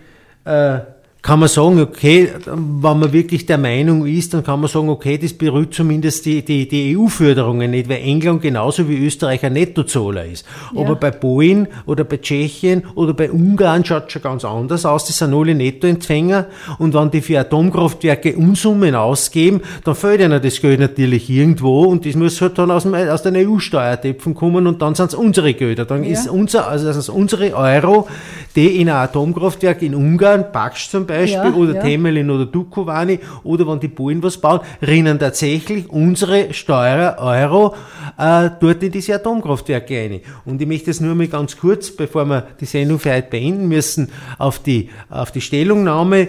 äh, 0.45 0.79
kann 1.27 1.41
man 1.41 1.49
sagen, 1.49 1.81
okay, 1.81 2.31
wenn 2.45 3.01
man 3.01 3.13
wirklich 3.13 3.47
der 3.47 3.59
Meinung 3.59 4.07
ist, 4.07 4.33
dann 4.33 4.45
kann 4.45 4.61
man 4.61 4.71
sagen, 4.71 4.89
okay, 4.89 5.19
das 5.19 5.33
berührt 5.33 5.75
zumindest 5.75 6.25
die, 6.25 6.45
die, 6.45 6.69
die 6.69 6.97
EU-Förderungen 6.97 7.73
nicht, 7.73 7.89
weil 7.89 7.97
England 7.97 8.43
genauso 8.43 8.89
wie 8.89 9.05
Österreich 9.05 9.45
ein 9.45 9.55
Nettozahler 9.55 10.25
ist. 10.25 10.47
Ja. 10.73 10.83
Aber 10.83 10.95
bei 10.95 11.11
Polen 11.11 11.67
oder 11.85 12.05
bei 12.05 12.19
Tschechien 12.19 12.85
oder 12.95 13.13
bei 13.13 13.29
Ungarn 13.29 13.85
schaut 13.85 14.07
es 14.07 14.13
schon 14.13 14.23
ganz 14.23 14.45
anders 14.45 14.87
aus. 14.87 15.07
Das 15.07 15.19
sind 15.19 15.35
alle 15.35 15.57
Nettoempfänger. 15.57 16.47
Und 16.79 16.95
wenn 16.95 17.11
die 17.11 17.21
für 17.21 17.41
Atomkraftwerke 17.41 18.37
Unsummen 18.37 18.95
ausgeben, 18.95 19.63
dann 19.83 19.97
fällt 19.97 20.21
ihnen 20.21 20.41
das 20.41 20.61
Geld 20.61 20.79
natürlich 20.79 21.29
irgendwo 21.29 21.87
und 21.87 22.07
das 22.07 22.15
muss 22.15 22.41
halt 22.41 22.57
dann 22.57 22.71
aus, 22.71 22.85
dem, 22.85 22.95
aus 22.95 23.23
den 23.23 23.35
EU-Steuertöpfen 23.35 24.33
kommen 24.35 24.69
und 24.69 24.81
dann 24.81 24.95
sind 24.95 25.09
es 25.09 25.15
unsere 25.15 25.55
Gelder. 25.55 25.87
Dann 25.87 26.05
ja. 26.05 26.11
ist 26.11 26.29
unser, 26.29 26.69
also 26.69 26.87
das 26.87 26.97
ist 26.97 27.09
unsere 27.09 27.53
Euro, 27.57 28.07
die 28.55 28.81
in 28.81 28.89
ein 28.89 28.95
Atomkraftwerk 28.95 29.83
in 29.83 29.97
Ungarn, 29.97 30.53
Paksch 30.53 30.89
zum 30.89 31.05
Beispiel, 31.05 31.16
Beispiel, 31.19 31.51
ja, 31.51 31.55
oder 31.55 31.75
ja. 31.75 31.83
Temelin 31.83 32.31
oder 32.31 32.47
Dukovani, 32.47 33.19
oder 33.45 33.67
wenn 33.67 33.81
die 33.81 33.89
Polen 33.89 34.23
was 34.23 34.39
bauen, 34.39 34.61
rinnen 34.87 35.19
tatsächlich 35.19 35.89
unsere 35.91 36.53
Steuer 36.53 37.17
Euro 37.19 37.75
äh, 38.19 38.51
dort 38.61 38.83
in 38.83 38.93
diese 38.93 39.15
Atomkraftwerke 39.15 39.95
rein. 39.97 40.21
Und 40.45 40.61
ich 40.61 40.69
möchte 40.69 40.91
es 40.91 41.01
nur 41.01 41.15
mal 41.15 41.29
ganz 41.29 41.57
kurz, 41.57 41.91
bevor 41.91 42.25
wir 42.27 42.47
die 42.61 42.67
Sendung 42.67 42.99
für 42.99 43.15
heute 43.15 43.29
beenden 43.29 43.69
müssen, 43.69 44.11
auf 44.39 44.59
die, 44.59 44.91
auf 45.11 45.31
die 45.33 45.41
Stellungnahme 45.41 46.29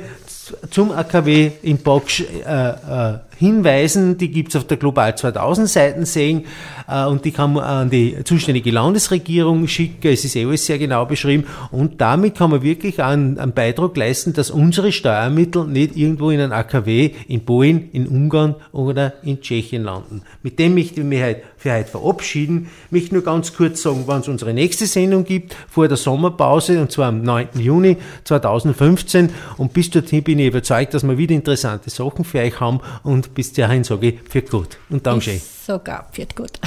zum 0.70 0.92
AKW 0.92 1.52
in 1.62 1.78
Box 1.80 2.22
äh, 2.22 2.70
äh, 2.70 3.20
hinweisen. 3.38 4.18
Die 4.18 4.30
gibt 4.30 4.50
es 4.50 4.56
auf 4.56 4.68
der 4.68 4.78
Global 4.78 5.18
2000 5.18 5.70
Seiten 5.70 6.06
sehen 6.06 6.46
äh, 6.88 7.06
und 7.06 7.26
die 7.26 7.32
kann 7.32 7.54
man 7.54 7.64
an 7.64 7.90
die 7.90 8.18
zuständige 8.24 8.72
Landesregierung 8.72 9.68
schicken. 9.68 10.08
Es 10.12 10.26
ist 10.26 10.36
eh 10.36 10.46
alles 10.46 10.66
sehr 10.66 10.78
genau 10.78 11.06
beschrieben 11.06 11.46
und 11.72 12.02
damit 12.02 12.36
kann 12.36 12.52
man 12.52 12.62
wirklich 12.62 13.02
einen, 13.02 13.38
einen 13.40 13.54
Beitrag 13.54 13.96
leisten, 13.96 14.34
dass 14.34 14.52
unsere 14.52 14.92
Steuermittel 14.92 15.66
nicht 15.66 15.96
irgendwo 15.96 16.30
in 16.30 16.40
einem 16.40 16.52
AKW 16.52 17.12
in 17.28 17.46
Polen, 17.46 17.90
in 17.92 18.08
Ungarn 18.08 18.56
oder 18.72 19.14
in 19.24 19.42
Tschechien 19.42 19.84
landen. 19.84 20.22
Mit 20.44 20.60
dem 20.60 20.74
möchte 20.74 21.02
ich 21.02 21.06
mich 21.06 21.22
heute 21.22 21.42
für 21.58 21.74
heute 21.74 21.90
verabschieden. 21.90 22.70
Ich 22.86 22.92
möchte 22.92 23.16
nur 23.16 23.24
ganz 23.24 23.56
kurz 23.56 23.82
sagen, 23.82 24.04
wann 24.06 24.22
es 24.22 24.28
unsere 24.28 24.54
nächste 24.54 24.86
Sendung 24.86 25.26
gibt, 25.26 25.56
vor 25.70 25.88
der 25.88 25.98
Sommerpause 25.98 26.80
und 26.80 26.92
zwar 26.92 27.08
am 27.08 27.24
9. 27.24 27.50
Juni 27.60 27.98
2015 28.24 29.30
und 29.58 29.74
bis 29.74 29.90
dorthin 29.90 30.24
bin 30.24 30.40
ich 30.40 30.48
überzeugt, 30.48 30.94
dass 30.94 31.04
wir 31.04 31.18
wieder 31.18 31.34
interessante 31.34 31.90
Sachen 31.90 32.24
für 32.24 32.40
euch 32.40 32.60
haben 32.60 32.80
und 33.04 33.27
bis 33.34 33.54
dahin 33.54 33.84
sage 33.84 34.08
ich, 34.08 34.20
für 34.30 34.42
gut 34.42 34.78
und 34.90 35.06
Dankeschön. 35.06 35.40
Sogar, 35.40 36.08
für 36.12 36.26
gut. 36.36 36.60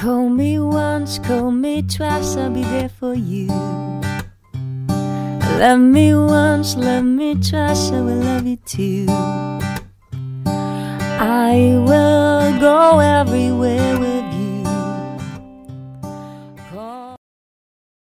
Call 0.00 0.30
me 0.30 0.58
once, 0.58 1.18
call 1.18 1.50
me 1.50 1.82
twice, 1.82 2.36
I'll 2.36 2.50
be 2.50 2.62
there 2.62 2.88
for 2.88 3.14
you. 3.14 3.48
Love 5.58 5.80
me 5.80 6.14
once, 6.14 6.76
love 6.76 7.04
me 7.04 7.34
twice, 7.34 7.90
I 7.90 8.00
will 8.00 8.22
love 8.22 8.46
you 8.46 8.56
too. 8.64 9.06
I 11.20 11.74
will 11.84 12.18